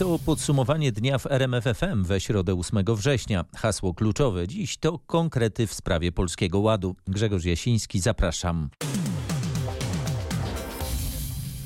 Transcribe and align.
To 0.00 0.18
podsumowanie 0.18 0.92
dnia 0.92 1.18
w 1.18 1.26
RMFFM 1.26 2.04
we 2.04 2.20
środę 2.20 2.54
8 2.54 2.84
września. 2.96 3.44
Hasło 3.56 3.94
kluczowe 3.94 4.48
dziś 4.48 4.76
to 4.76 4.98
konkrety 4.98 5.66
w 5.66 5.74
sprawie 5.74 6.12
Polskiego 6.12 6.58
Ładu. 6.58 6.96
Grzegorz 7.06 7.44
Jasiński, 7.44 8.00
zapraszam. 8.00 8.70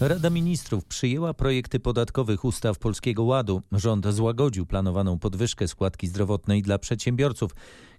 Rada 0.00 0.30
Ministrów 0.30 0.84
przyjęła 0.84 1.34
projekty 1.34 1.80
podatkowych 1.80 2.44
ustaw 2.44 2.78
Polskiego 2.78 3.22
Ładu. 3.22 3.62
Rząd 3.72 4.06
złagodził 4.06 4.66
planowaną 4.66 5.18
podwyżkę 5.18 5.68
składki 5.68 6.06
zdrowotnej 6.06 6.62
dla 6.62 6.78
przedsiębiorców. 6.78 7.54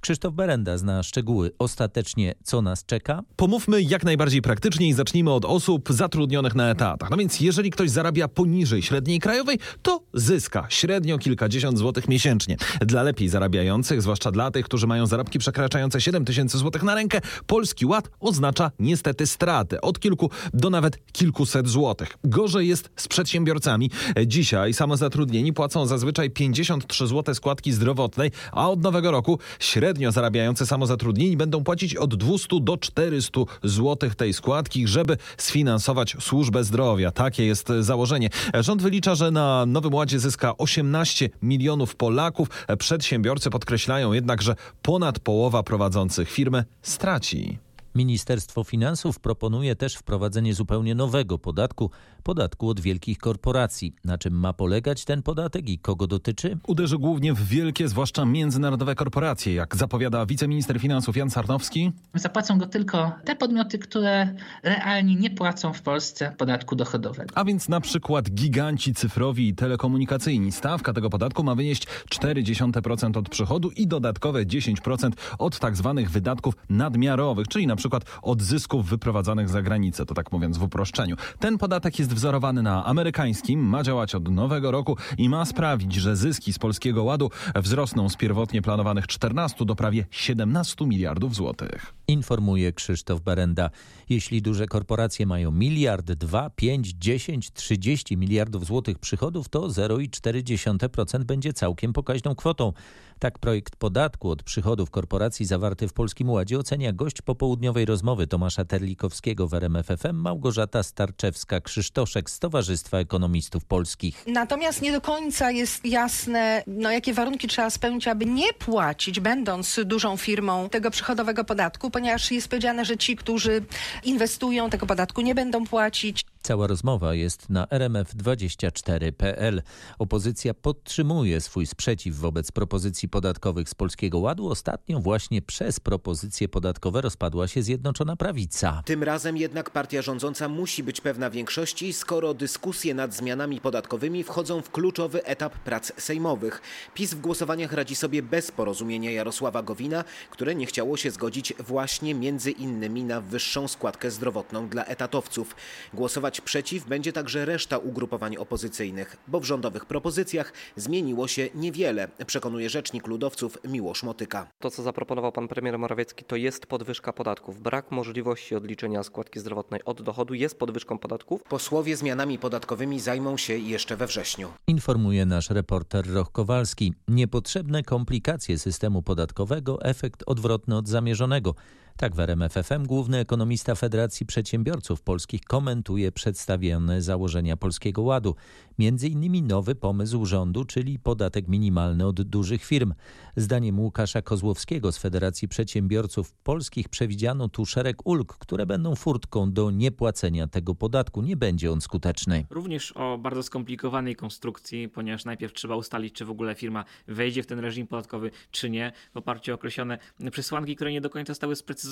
Krzysztof 0.05 0.33
Berenda 0.33 0.77
zna 0.77 1.03
szczegóły. 1.03 1.51
Ostatecznie 1.59 2.35
co 2.43 2.61
nas 2.61 2.85
czeka? 2.85 3.21
Pomówmy 3.35 3.81
jak 3.81 4.03
najbardziej 4.03 4.41
praktycznie 4.41 4.87
i 4.87 4.93
zacznijmy 4.93 5.31
od 5.31 5.45
osób 5.45 5.89
zatrudnionych 5.89 6.55
na 6.55 6.69
etatach. 6.69 7.09
No 7.09 7.17
więc 7.17 7.39
jeżeli 7.39 7.71
ktoś 7.71 7.89
zarabia 7.89 8.27
poniżej 8.27 8.81
średniej 8.81 9.19
krajowej, 9.19 9.59
to 9.81 10.03
zyska 10.13 10.65
średnio 10.69 11.17
kilkadziesiąt 11.17 11.77
złotych 11.77 12.07
miesięcznie. 12.07 12.57
Dla 12.81 13.03
lepiej 13.03 13.29
zarabiających, 13.29 14.01
zwłaszcza 14.01 14.31
dla 14.31 14.51
tych, 14.51 14.65
którzy 14.65 14.87
mają 14.87 15.05
zarobki 15.05 15.39
przekraczające 15.39 16.01
7 16.01 16.25
tysięcy 16.25 16.57
złotych 16.57 16.83
na 16.83 16.95
rękę, 16.95 17.21
Polski 17.47 17.85
Ład 17.85 18.09
oznacza 18.19 18.71
niestety 18.79 19.27
straty 19.27 19.81
od 19.81 19.99
kilku 19.99 20.29
do 20.53 20.69
nawet 20.69 20.97
kilkuset 21.11 21.67
złotych. 21.67 22.17
Gorzej 22.23 22.67
jest 22.67 22.89
z 22.95 23.07
przedsiębiorcami. 23.07 23.91
Dzisiaj 24.25 24.73
samozatrudnieni 24.73 25.53
płacą 25.53 25.85
zazwyczaj 25.85 26.29
53 26.29 27.07
zł 27.07 27.35
składki 27.35 27.71
zdrowotnej, 27.71 28.31
a 28.51 28.69
od 28.69 28.81
nowego 28.81 29.11
roku 29.11 29.39
średnio 29.59 29.94
średnio 29.95 30.11
zarabiający 30.11 30.65
samozatrudnieni 30.65 31.37
będą 31.37 31.63
płacić 31.63 31.95
od 31.95 32.15
200 32.15 32.47
do 32.61 32.77
400 32.77 33.41
zł 33.63 34.09
tej 34.17 34.33
składki, 34.33 34.87
żeby 34.87 35.17
sfinansować 35.37 36.15
służbę 36.19 36.63
zdrowia. 36.63 37.11
Takie 37.11 37.45
jest 37.45 37.67
założenie. 37.79 38.29
Rząd 38.53 38.81
wylicza, 38.81 39.15
że 39.15 39.31
na 39.31 39.65
Nowym 39.65 39.93
Ładzie 39.93 40.19
zyska 40.19 40.57
18 40.57 41.29
milionów 41.41 41.95
Polaków. 41.95 42.47
Przedsiębiorcy 42.79 43.49
podkreślają 43.49 44.13
jednak, 44.13 44.41
że 44.41 44.55
ponad 44.81 45.19
połowa 45.19 45.63
prowadzących 45.63 46.31
firmy 46.31 46.65
straci. 46.81 47.57
Ministerstwo 47.95 48.63
Finansów 48.63 49.19
proponuje 49.19 49.75
też 49.75 49.95
wprowadzenie 49.95 50.53
zupełnie 50.53 50.95
nowego 50.95 51.37
podatku, 51.37 51.91
podatku 52.25 52.69
od 52.69 52.79
wielkich 52.79 53.17
korporacji. 53.17 53.95
Na 54.05 54.17
czym 54.17 54.39
ma 54.39 54.53
polegać 54.53 55.05
ten 55.05 55.23
podatek 55.23 55.69
i 55.69 55.79
kogo 55.79 56.07
dotyczy? 56.07 56.57
Uderzy 56.67 56.97
głównie 56.97 57.33
w 57.33 57.47
wielkie, 57.47 57.87
zwłaszcza 57.87 58.25
międzynarodowe 58.25 58.95
korporacje, 58.95 59.53
jak 59.53 59.75
zapowiada 59.75 60.25
wiceminister 60.25 60.79
finansów 60.79 61.17
Jan 61.17 61.29
Sarnowski. 61.29 61.91
Zapłacą 62.13 62.57
go 62.57 62.67
tylko 62.67 63.11
te 63.25 63.35
podmioty, 63.35 63.79
które 63.79 64.35
realnie 64.63 65.15
nie 65.15 65.29
płacą 65.29 65.73
w 65.73 65.81
Polsce 65.81 66.31
podatku 66.37 66.75
dochodowego. 66.75 67.37
A 67.37 67.45
więc 67.45 67.69
na 67.69 67.81
przykład 67.81 68.29
giganci 68.29 68.93
cyfrowi 68.93 69.47
i 69.47 69.55
telekomunikacyjni. 69.55 70.51
Stawka 70.51 70.93
tego 70.93 71.09
podatku 71.09 71.43
ma 71.43 71.55
wynieść 71.55 71.87
0,4% 72.09 73.17
od 73.17 73.29
przychodu 73.29 73.69
i 73.69 73.87
dodatkowe 73.87 74.45
10% 74.45 75.11
od 75.39 75.59
tak 75.59 75.75
zwanych 75.75 76.11
wydatków 76.11 76.53
nadmiarowych, 76.69 77.47
czyli 77.47 77.67
na 77.67 77.75
przykład 77.75 78.03
od 78.21 78.41
zysków 78.41 78.89
wyprowadzanych 78.89 79.49
za 79.49 79.61
granicę, 79.61 80.05
to 80.05 80.13
tak 80.13 80.31
mówiąc 80.31 80.57
w 80.57 80.63
uproszczeniu. 80.63 81.15
Ten 81.39 81.57
podatek 81.57 81.99
jest 81.99 82.14
wzorowany 82.15 82.63
na 82.63 82.85
amerykańskim, 82.85 83.59
ma 83.59 83.83
działać 83.83 84.15
od 84.15 84.29
nowego 84.29 84.71
roku 84.71 84.97
i 85.17 85.29
ma 85.29 85.45
sprawić, 85.45 85.93
że 85.93 86.15
zyski 86.15 86.53
z 86.53 86.59
Polskiego 86.59 87.03
Ładu 87.03 87.29
wzrosną 87.55 88.09
z 88.09 88.15
pierwotnie 88.15 88.61
planowanych 88.61 89.07
14 89.07 89.65
do 89.65 89.75
prawie 89.75 90.05
17 90.11 90.85
miliardów 90.85 91.35
złotych. 91.35 91.93
Informuje 92.07 92.73
Krzysztof 92.73 93.21
Berenda. 93.21 93.69
Jeśli 94.09 94.41
duże 94.41 94.67
korporacje 94.67 95.25
mają 95.25 95.51
miliard, 95.51 96.05
2, 96.05 96.49
5, 96.49 96.93
10, 96.97 97.51
30 97.53 98.17
miliardów 98.17 98.65
złotych 98.65 98.99
przychodów, 98.99 99.49
to 99.49 99.61
0,4% 99.67 101.23
będzie 101.23 101.53
całkiem 101.53 101.93
pokaźną 101.93 102.35
kwotą. 102.35 102.73
Tak 103.19 103.39
projekt 103.39 103.75
podatku 103.75 104.29
od 104.29 104.43
przychodów 104.43 104.89
korporacji 104.89 105.45
zawarty 105.45 105.87
w 105.87 105.93
Polskim 105.93 106.29
Ładzie 106.29 106.59
ocenia 106.59 106.93
gość 106.93 107.21
popołudniowej 107.21 107.85
rozmowy 107.85 108.27
Tomasza 108.27 108.65
Terlikowskiego 108.65 109.47
w 109.47 109.53
RMFFM 109.53 110.15
Małgorzata 110.15 110.81
Starczewska-Krzysztoszek 110.81 112.29
z 112.29 112.39
Towarzystwa 112.39 112.97
Ekonomistów 112.97 113.65
Polskich. 113.65 114.23
Natomiast 114.27 114.81
nie 114.81 114.91
do 114.91 115.01
końca 115.01 115.51
jest 115.51 115.85
jasne, 115.85 116.63
no, 116.67 116.91
jakie 116.91 117.13
warunki 117.13 117.47
trzeba 117.47 117.69
spełnić, 117.69 118.07
aby 118.07 118.25
nie 118.25 118.53
płacić, 118.53 119.19
będąc 119.19 119.79
dużą 119.85 120.17
firmą, 120.17 120.69
tego 120.69 120.91
przychodowego 120.91 121.43
podatku, 121.43 121.91
ponieważ 121.91 122.31
jest 122.31 122.47
powiedziane, 122.47 122.85
że 122.85 122.97
ci, 122.97 123.15
którzy 123.15 123.65
inwestują, 124.03 124.69
tego 124.69 124.85
podatku 124.85 125.21
nie 125.21 125.35
będą 125.35 125.65
płacić. 125.65 126.25
Cała 126.45 126.67
rozmowa 126.67 127.13
jest 127.13 127.49
na 127.49 127.65
rmf24.pl. 127.65 129.61
Opozycja 129.99 130.53
podtrzymuje 130.53 131.41
swój 131.41 131.65
sprzeciw 131.65 132.15
wobec 132.15 132.51
propozycji 132.51 133.09
podatkowych 133.09 133.69
z 133.69 133.75
Polskiego 133.75 134.19
Ładu. 134.19 134.47
Ostatnio 134.49 134.99
właśnie 134.99 135.41
przez 135.41 135.79
propozycje 135.79 136.49
podatkowe 136.49 137.01
rozpadła 137.01 137.47
się 137.47 137.63
Zjednoczona 137.63 138.15
Prawica. 138.15 138.81
Tym 138.85 139.03
razem 139.03 139.37
jednak 139.37 139.69
partia 139.69 140.01
rządząca 140.01 140.49
musi 140.49 140.83
być 140.83 141.01
pewna 141.01 141.29
większości, 141.29 141.93
skoro 141.93 142.33
dyskusje 142.33 142.93
nad 142.93 143.13
zmianami 143.13 143.61
podatkowymi 143.61 144.23
wchodzą 144.23 144.61
w 144.61 144.71
kluczowy 144.71 145.23
etap 145.23 145.53
prac 145.53 145.91
sejmowych. 145.97 146.61
PiS 146.93 147.13
w 147.13 147.21
głosowaniach 147.21 147.73
radzi 147.73 147.95
sobie 147.95 148.23
bez 148.23 148.51
porozumienia 148.51 149.11
Jarosława 149.11 149.63
Gowina, 149.63 150.03
które 150.29 150.55
nie 150.55 150.65
chciało 150.65 150.97
się 150.97 151.11
zgodzić 151.11 151.53
właśnie 151.59 152.15
między 152.15 152.51
innymi 152.51 153.03
na 153.03 153.21
wyższą 153.21 153.67
składkę 153.67 154.11
zdrowotną 154.11 154.69
dla 154.69 154.85
etatowców. 154.85 155.55
Głosować 155.93 156.34
przeciw 156.41 156.87
będzie 156.87 157.13
także 157.13 157.45
reszta 157.45 157.77
ugrupowań 157.77 158.37
opozycyjnych, 158.37 159.17
bo 159.27 159.39
w 159.39 159.45
rządowych 159.45 159.85
propozycjach 159.85 160.53
zmieniło 160.75 161.27
się 161.27 161.49
niewiele, 161.55 162.07
przekonuje 162.27 162.69
rzecznik 162.69 163.07
ludowców 163.07 163.57
Miłosz 163.67 164.03
Motyka. 164.03 164.47
To, 164.59 164.71
co 164.71 164.83
zaproponował 164.83 165.31
pan 165.31 165.47
premier 165.47 165.79
Morawiecki, 165.79 166.25
to 166.25 166.35
jest 166.35 166.65
podwyżka 166.65 167.13
podatków. 167.13 167.61
Brak 167.61 167.91
możliwości 167.91 168.55
odliczenia 168.55 169.03
składki 169.03 169.39
zdrowotnej 169.39 169.83
od 169.85 170.01
dochodu 170.01 170.33
jest 170.33 170.59
podwyżką 170.59 170.97
podatków. 170.97 171.43
Posłowie 171.43 171.97
zmianami 171.97 172.39
podatkowymi 172.39 172.99
zajmą 172.99 173.37
się 173.37 173.57
jeszcze 173.57 173.97
we 173.97 174.07
wrześniu. 174.07 174.49
Informuje 174.67 175.25
nasz 175.25 175.49
reporter 175.49 176.13
Roch 176.13 176.31
Kowalski. 176.31 176.93
Niepotrzebne 177.07 177.83
komplikacje 177.83 178.59
systemu 178.59 179.01
podatkowego, 179.01 179.81
efekt 179.81 180.23
odwrotny 180.25 180.77
od 180.77 180.87
zamierzonego. 180.87 181.55
Tak 181.97 182.15
w 182.15 182.19
RMFFM 182.19 182.85
główny 182.85 183.17
ekonomista 183.17 183.75
Federacji 183.75 184.25
Przedsiębiorców 184.25 185.01
Polskich 185.01 185.41
komentuje 185.41 186.11
przedstawione 186.11 187.01
założenia 187.01 187.57
Polskiego 187.57 188.01
Ładu. 188.01 188.35
Między 188.79 189.07
innymi 189.07 189.43
nowy 189.43 189.75
pomysł 189.75 190.25
rządu, 190.25 190.65
czyli 190.65 190.99
podatek 190.99 191.47
minimalny 191.47 192.05
od 192.05 192.21
dużych 192.21 192.65
firm. 192.65 192.93
Zdaniem 193.35 193.79
Łukasza 193.79 194.21
Kozłowskiego 194.21 194.91
z 194.91 194.97
Federacji 194.97 195.47
Przedsiębiorców 195.47 196.33
Polskich 196.33 196.89
przewidziano 196.89 197.49
tu 197.49 197.65
szereg 197.65 198.07
ulg, 198.07 198.33
które 198.33 198.65
będą 198.65 198.95
furtką 198.95 199.51
do 199.51 199.71
niepłacenia 199.71 200.47
tego 200.47 200.75
podatku. 200.75 201.21
Nie 201.21 201.37
będzie 201.37 201.71
on 201.71 201.81
skuteczny. 201.81 202.45
Również 202.49 202.91
o 202.91 203.17
bardzo 203.17 203.43
skomplikowanej 203.43 204.15
konstrukcji, 204.15 204.89
ponieważ 204.89 205.25
najpierw 205.25 205.53
trzeba 205.53 205.75
ustalić, 205.75 206.13
czy 206.13 206.25
w 206.25 206.29
ogóle 206.29 206.55
firma 206.55 206.85
wejdzie 207.07 207.43
w 207.43 207.47
ten 207.47 207.59
reżim 207.59 207.87
podatkowy, 207.87 208.31
czy 208.51 208.69
nie, 208.69 208.91
w 209.13 209.17
oparciu 209.17 209.51
o 209.51 209.55
określone 209.55 209.97
przesłanki, 210.31 210.75
które 210.75 210.91
nie 210.91 211.01
do 211.01 211.09
końca 211.09 211.31
zostały 211.31 211.55
sprecyzowane, 211.55 211.84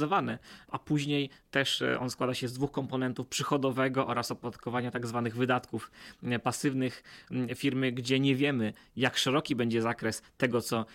a 0.68 0.80
później 0.80 1.30
też 1.52 1.84
on 2.00 2.10
składa 2.10 2.34
się 2.34 2.48
z 2.48 2.54
dwóch 2.54 2.72
komponentów 2.72 3.28
przychodowego 3.28 4.08
oraz 4.08 4.32
opodatkowania 4.32 4.92
tak 4.92 5.08
zwanych 5.08 5.36
wydatków 5.36 5.92
pasywnych 6.44 7.04
firmy, 7.56 7.92
gdzie 7.92 8.20
nie 8.20 8.36
wiemy, 8.36 8.74
jak 8.96 9.18
szeroki 9.18 9.56
będzie 9.56 9.82
zakres 9.82 10.22
tego, 10.38 10.62
co 10.62 10.86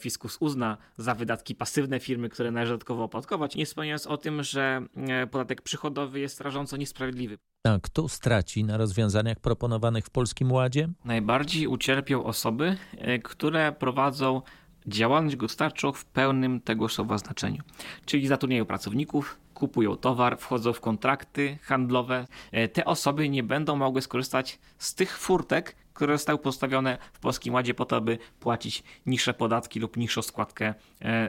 fiskus 0.00 0.36
uzna 0.40 0.76
za 0.96 1.14
wydatki 1.14 1.54
pasywne 1.54 2.00
firmy, 2.00 2.28
które 2.28 2.50
należy 2.50 2.72
dodatkowo 2.72 3.04
opodatkować, 3.04 3.56
nie 3.56 3.66
wspominając 3.66 4.06
o 4.06 4.16
tym, 4.16 4.42
że 4.42 4.82
podatek 5.30 5.62
przychodowy 5.62 6.20
jest 6.20 6.40
rażąco 6.40 6.76
niesprawiedliwy. 6.76 7.38
A 7.66 7.78
kto 7.82 8.08
straci 8.08 8.64
na 8.64 8.76
rozwiązaniach 8.76 9.40
proponowanych 9.40 10.04
w 10.06 10.10
Polskim 10.10 10.52
Ładzie? 10.52 10.88
Najbardziej 11.04 11.66
ucierpią 11.66 12.24
osoby, 12.24 12.76
które 13.24 13.72
prowadzą 13.72 14.42
działalność 14.88 15.36
gospodarczą 15.36 15.92
w 15.92 16.04
pełnym 16.04 16.60
tego 16.60 16.88
słowa 16.88 17.18
znaczeniu. 17.18 17.62
Czyli 18.04 18.26
zatrudniają 18.26 18.64
pracowników, 18.64 19.38
kupują 19.54 19.96
towar, 19.96 20.38
wchodzą 20.38 20.72
w 20.72 20.80
kontrakty 20.80 21.58
handlowe. 21.62 22.26
Te 22.72 22.84
osoby 22.84 23.28
nie 23.28 23.42
będą 23.42 23.76
mogły 23.76 24.02
skorzystać 24.02 24.58
z 24.78 24.94
tych 24.94 25.18
furtek, 25.18 25.76
które 25.94 26.14
zostały 26.14 26.38
postawione 26.38 26.98
w 27.12 27.20
Polskim 27.20 27.54
Ładzie 27.54 27.74
po 27.74 27.84
to, 27.84 27.96
aby 27.96 28.18
płacić 28.40 28.84
niższe 29.06 29.34
podatki 29.34 29.80
lub 29.80 29.96
niższą 29.96 30.22
składkę 30.22 30.74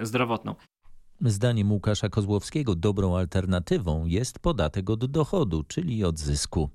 zdrowotną. 0.01 0.55
Zdaniem 1.21 1.71
Łukasza 1.71 2.09
Kozłowskiego 2.09 2.75
dobrą 2.75 3.17
alternatywą 3.17 4.05
jest 4.05 4.39
podatek 4.39 4.89
od 4.89 5.05
dochodu, 5.05 5.63
czyli 5.63 6.03
od 6.03 6.19
zysku. 6.19 6.69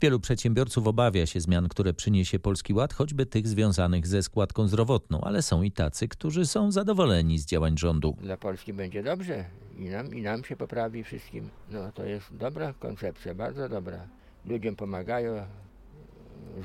Wielu 0.00 0.20
przedsiębiorców 0.20 0.86
obawia 0.86 1.26
się 1.26 1.40
zmian, 1.40 1.68
które 1.68 1.94
przyniesie 1.94 2.38
Polski 2.38 2.74
Ład, 2.74 2.94
choćby 2.94 3.26
tych 3.26 3.48
związanych 3.48 4.06
ze 4.06 4.22
składką 4.22 4.68
zdrowotną, 4.68 5.20
ale 5.20 5.42
są 5.42 5.62
i 5.62 5.70
tacy, 5.70 6.08
którzy 6.08 6.46
są 6.46 6.72
zadowoleni 6.72 7.38
z 7.38 7.46
działań 7.46 7.78
rządu. 7.78 8.16
Dla 8.20 8.36
Polski 8.36 8.72
będzie 8.72 9.02
dobrze 9.02 9.44
i 9.78 9.84
nam, 9.84 10.14
i 10.14 10.22
nam 10.22 10.44
się 10.44 10.56
poprawi 10.56 11.04
wszystkim. 11.04 11.48
No 11.70 11.92
to 11.92 12.04
jest 12.04 12.36
dobra 12.36 12.72
koncepcja, 12.72 13.34
bardzo 13.34 13.68
dobra. 13.68 14.06
Ludziom 14.46 14.76
pomagają, 14.76 15.46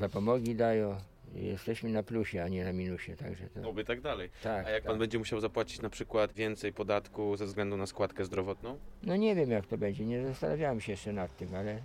zapomogi 0.00 0.54
dają 0.54 0.96
jesteśmy 1.34 1.90
na 1.90 2.02
plusie, 2.02 2.42
a 2.42 2.48
nie 2.48 2.64
na 2.64 2.72
minusie, 2.72 3.16
także 3.16 3.48
to... 3.48 3.68
Oby 3.68 3.84
tak 3.84 4.00
dalej. 4.00 4.30
Tak, 4.42 4.66
A 4.66 4.70
jak 4.70 4.82
tak. 4.82 4.90
pan 4.90 4.98
będzie 4.98 5.18
musiał 5.18 5.40
zapłacić 5.40 5.82
na 5.82 5.90
przykład 5.90 6.32
więcej 6.32 6.72
podatku 6.72 7.36
ze 7.36 7.46
względu 7.46 7.76
na 7.76 7.86
składkę 7.86 8.24
zdrowotną? 8.24 8.78
No 9.02 9.16
nie 9.16 9.34
wiem 9.34 9.50
jak 9.50 9.66
to 9.66 9.78
będzie, 9.78 10.04
nie 10.06 10.26
zastanawiałem 10.26 10.80
się 10.80 10.92
jeszcze 10.92 11.12
nad 11.12 11.36
tym, 11.36 11.54
ale 11.54 11.78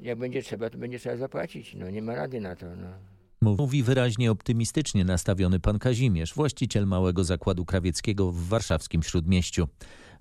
jak 0.00 0.18
będzie 0.18 0.42
trzeba, 0.42 0.70
to 0.70 0.78
będzie 0.78 0.98
trzeba 0.98 1.16
zapłacić. 1.16 1.74
No 1.74 1.90
nie 1.90 2.02
ma 2.02 2.14
rady 2.14 2.40
na 2.40 2.56
to. 2.56 2.66
No. 2.76 2.88
Mówi 3.40 3.82
wyraźnie 3.82 4.30
optymistycznie 4.30 5.04
nastawiony 5.04 5.60
pan 5.60 5.78
Kazimierz, 5.78 6.34
właściciel 6.34 6.86
małego 6.86 7.24
zakładu 7.24 7.64
krawieckiego 7.64 8.32
w 8.32 8.48
warszawskim 8.48 9.02
Śródmieściu. 9.02 9.68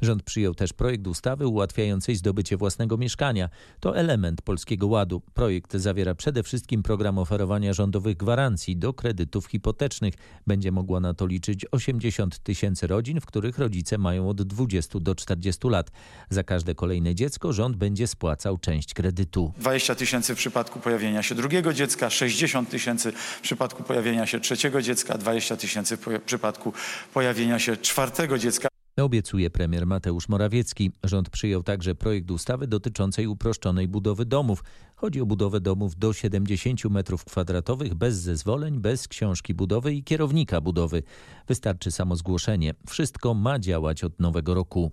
Rząd 0.01 0.23
przyjął 0.23 0.55
też 0.55 0.73
projekt 0.73 1.07
ustawy 1.07 1.47
ułatwiającej 1.47 2.15
zdobycie 2.15 2.57
własnego 2.57 2.97
mieszkania. 2.97 3.49
To 3.79 3.97
element 3.97 4.41
Polskiego 4.41 4.87
Ładu. 4.87 5.21
Projekt 5.33 5.73
zawiera 5.73 6.15
przede 6.15 6.43
wszystkim 6.43 6.83
program 6.83 7.17
oferowania 7.17 7.73
rządowych 7.73 8.17
gwarancji 8.17 8.77
do 8.77 8.93
kredytów 8.93 9.45
hipotecznych. 9.45 10.13
Będzie 10.47 10.71
mogła 10.71 10.99
na 10.99 11.13
to 11.13 11.25
liczyć 11.25 11.65
80 11.71 12.39
tysięcy 12.39 12.87
rodzin, 12.87 13.21
w 13.21 13.25
których 13.25 13.57
rodzice 13.57 13.97
mają 13.97 14.29
od 14.29 14.41
20 14.41 14.99
do 14.99 15.15
40 15.15 15.67
lat. 15.67 15.91
Za 16.29 16.43
każde 16.43 16.75
kolejne 16.75 17.15
dziecko 17.15 17.53
rząd 17.53 17.75
będzie 17.75 18.07
spłacał 18.07 18.57
część 18.57 18.93
kredytu. 18.93 19.53
20 19.57 19.95
tysięcy 19.95 20.35
w 20.35 20.37
przypadku 20.37 20.79
pojawienia 20.79 21.23
się 21.23 21.35
drugiego 21.35 21.73
dziecka, 21.73 22.09
60 22.09 22.69
tysięcy 22.69 23.11
w 23.11 23.41
przypadku 23.41 23.83
pojawienia 23.83 24.25
się 24.25 24.39
trzeciego 24.39 24.81
dziecka, 24.81 25.17
20 25.17 25.57
tysięcy 25.57 25.97
w 25.97 26.21
przypadku 26.25 26.73
pojawienia 27.13 27.59
się 27.59 27.77
czwartego 27.77 28.37
dziecka. 28.37 28.74
Obiecuje 29.03 29.49
premier 29.49 29.87
Mateusz 29.87 30.29
Morawiecki. 30.29 30.91
Rząd 31.03 31.29
przyjął 31.29 31.63
także 31.63 31.95
projekt 31.95 32.31
ustawy 32.31 32.67
dotyczącej 32.67 33.27
uproszczonej 33.27 33.87
budowy 33.87 34.25
domów. 34.25 34.63
Chodzi 34.95 35.21
o 35.21 35.25
budowę 35.25 35.59
domów 35.61 35.95
do 35.95 36.13
70 36.13 36.81
m2 36.81 37.93
bez 37.93 38.15
zezwoleń, 38.15 38.79
bez 38.79 39.07
książki 39.07 39.53
budowy 39.53 39.93
i 39.93 40.03
kierownika 40.03 40.61
budowy. 40.61 41.03
Wystarczy 41.47 41.91
samo 41.91 42.15
zgłoszenie. 42.15 42.73
Wszystko 42.87 43.33
ma 43.33 43.59
działać 43.59 44.03
od 44.03 44.19
nowego 44.19 44.53
roku. 44.53 44.91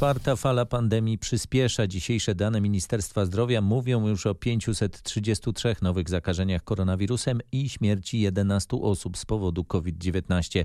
Czwarta 0.00 0.36
fala 0.36 0.66
pandemii 0.66 1.18
przyspiesza. 1.18 1.86
Dzisiejsze 1.86 2.34
dane 2.34 2.60
Ministerstwa 2.60 3.24
Zdrowia 3.24 3.60
mówią 3.60 4.08
już 4.08 4.26
o 4.26 4.34
533 4.34 5.76
nowych 5.82 6.08
zakażeniach 6.08 6.64
koronawirusem 6.64 7.40
i 7.52 7.68
śmierci 7.68 8.20
11 8.20 8.76
osób 8.76 9.18
z 9.18 9.26
powodu 9.26 9.64
COVID-19. 9.64 10.64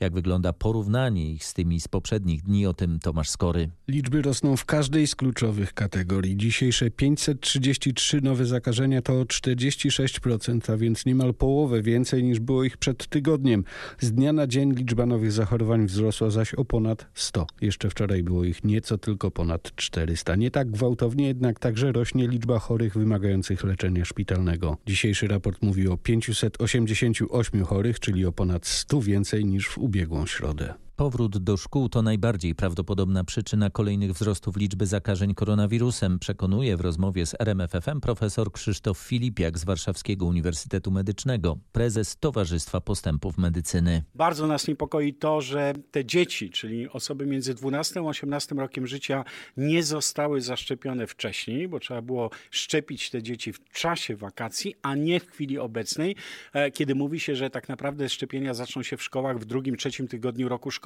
Jak 0.00 0.12
wygląda 0.12 0.52
porównanie 0.52 1.30
ich 1.30 1.44
z 1.44 1.54
tymi 1.54 1.80
z 1.80 1.88
poprzednich 1.88 2.42
dni, 2.42 2.66
o 2.66 2.74
tym 2.74 2.98
Tomasz 2.98 3.30
Skory. 3.30 3.70
Liczby 3.88 4.22
rosną 4.22 4.56
w 4.56 4.64
każdej 4.64 5.06
z 5.06 5.14
kluczowych 5.14 5.74
kategorii. 5.74 6.36
Dzisiejsze 6.36 6.90
533 6.90 8.20
nowe 8.20 8.46
zakażenia 8.46 9.02
to 9.02 9.20
o 9.20 9.24
46%, 9.24 10.72
a 10.72 10.76
więc 10.76 11.06
niemal 11.06 11.34
połowę 11.34 11.82
więcej 11.82 12.24
niż 12.24 12.40
było 12.40 12.64
ich 12.64 12.76
przed 12.76 13.06
tygodniem. 13.06 13.64
Z 14.00 14.12
dnia 14.12 14.32
na 14.32 14.46
dzień 14.46 14.72
liczba 14.74 15.06
nowych 15.06 15.32
zachorowań 15.32 15.86
wzrosła 15.86 16.30
zaś 16.30 16.54
o 16.54 16.64
ponad 16.64 17.06
100. 17.14 17.46
Jeszcze 17.60 17.90
wczoraj 17.90 18.22
było 18.22 18.44
ich 18.44 18.64
nieco 18.76 18.98
tylko 18.98 19.30
ponad 19.30 19.74
400. 19.76 20.36
Nie 20.36 20.50
tak 20.50 20.70
gwałtownie, 20.70 21.26
jednak 21.26 21.58
także 21.58 21.92
rośnie 21.92 22.28
liczba 22.28 22.58
chorych 22.58 22.94
wymagających 22.94 23.64
leczenia 23.64 24.04
szpitalnego. 24.04 24.76
Dzisiejszy 24.86 25.28
raport 25.28 25.62
mówi 25.62 25.88
o 25.88 25.96
588 25.96 27.64
chorych, 27.64 28.00
czyli 28.00 28.26
o 28.26 28.32
ponad 28.32 28.66
100 28.66 29.00
więcej 29.00 29.44
niż 29.44 29.68
w 29.68 29.78
ubiegłą 29.78 30.26
środę. 30.26 30.85
Powrót 30.96 31.38
do 31.38 31.56
szkół 31.56 31.88
to 31.88 32.02
najbardziej 32.02 32.54
prawdopodobna 32.54 33.24
przyczyna 33.24 33.70
kolejnych 33.70 34.12
wzrostów 34.12 34.56
liczby 34.56 34.86
zakażeń 34.86 35.34
koronawirusem, 35.34 36.18
przekonuje 36.18 36.76
w 36.76 36.80
rozmowie 36.80 37.26
z 37.26 37.34
RMFFM 37.40 38.00
profesor 38.00 38.52
Krzysztof 38.52 38.98
Filipiak 38.98 39.58
z 39.58 39.64
Warszawskiego 39.64 40.26
Uniwersytetu 40.26 40.90
Medycznego, 40.90 41.58
prezes 41.72 42.16
Towarzystwa 42.16 42.80
Postępów 42.80 43.38
Medycyny. 43.38 44.02
Bardzo 44.14 44.46
nas 44.46 44.68
niepokoi 44.68 45.14
to, 45.14 45.40
że 45.40 45.72
te 45.90 46.04
dzieci, 46.04 46.50
czyli 46.50 46.88
osoby 46.88 47.26
między 47.26 47.54
12 47.54 48.00
a 48.00 48.02
18 48.02 48.54
rokiem 48.54 48.86
życia, 48.86 49.24
nie 49.56 49.82
zostały 49.82 50.40
zaszczepione 50.40 51.06
wcześniej, 51.06 51.68
bo 51.68 51.80
trzeba 51.80 52.02
było 52.02 52.30
szczepić 52.50 53.10
te 53.10 53.22
dzieci 53.22 53.52
w 53.52 53.68
czasie 53.72 54.16
wakacji, 54.16 54.74
a 54.82 54.94
nie 54.94 55.20
w 55.20 55.30
chwili 55.30 55.58
obecnej, 55.58 56.16
e, 56.52 56.70
kiedy 56.70 56.94
mówi 56.94 57.20
się, 57.20 57.36
że 57.36 57.50
tak 57.50 57.68
naprawdę 57.68 58.08
szczepienia 58.08 58.54
zaczną 58.54 58.82
się 58.82 58.96
w 58.96 59.02
szkołach 59.02 59.38
w 59.38 59.44
drugim, 59.44 59.76
trzecim 59.76 60.08
tygodniu 60.08 60.48
roku 60.48 60.70
szkolnego. 60.70 60.85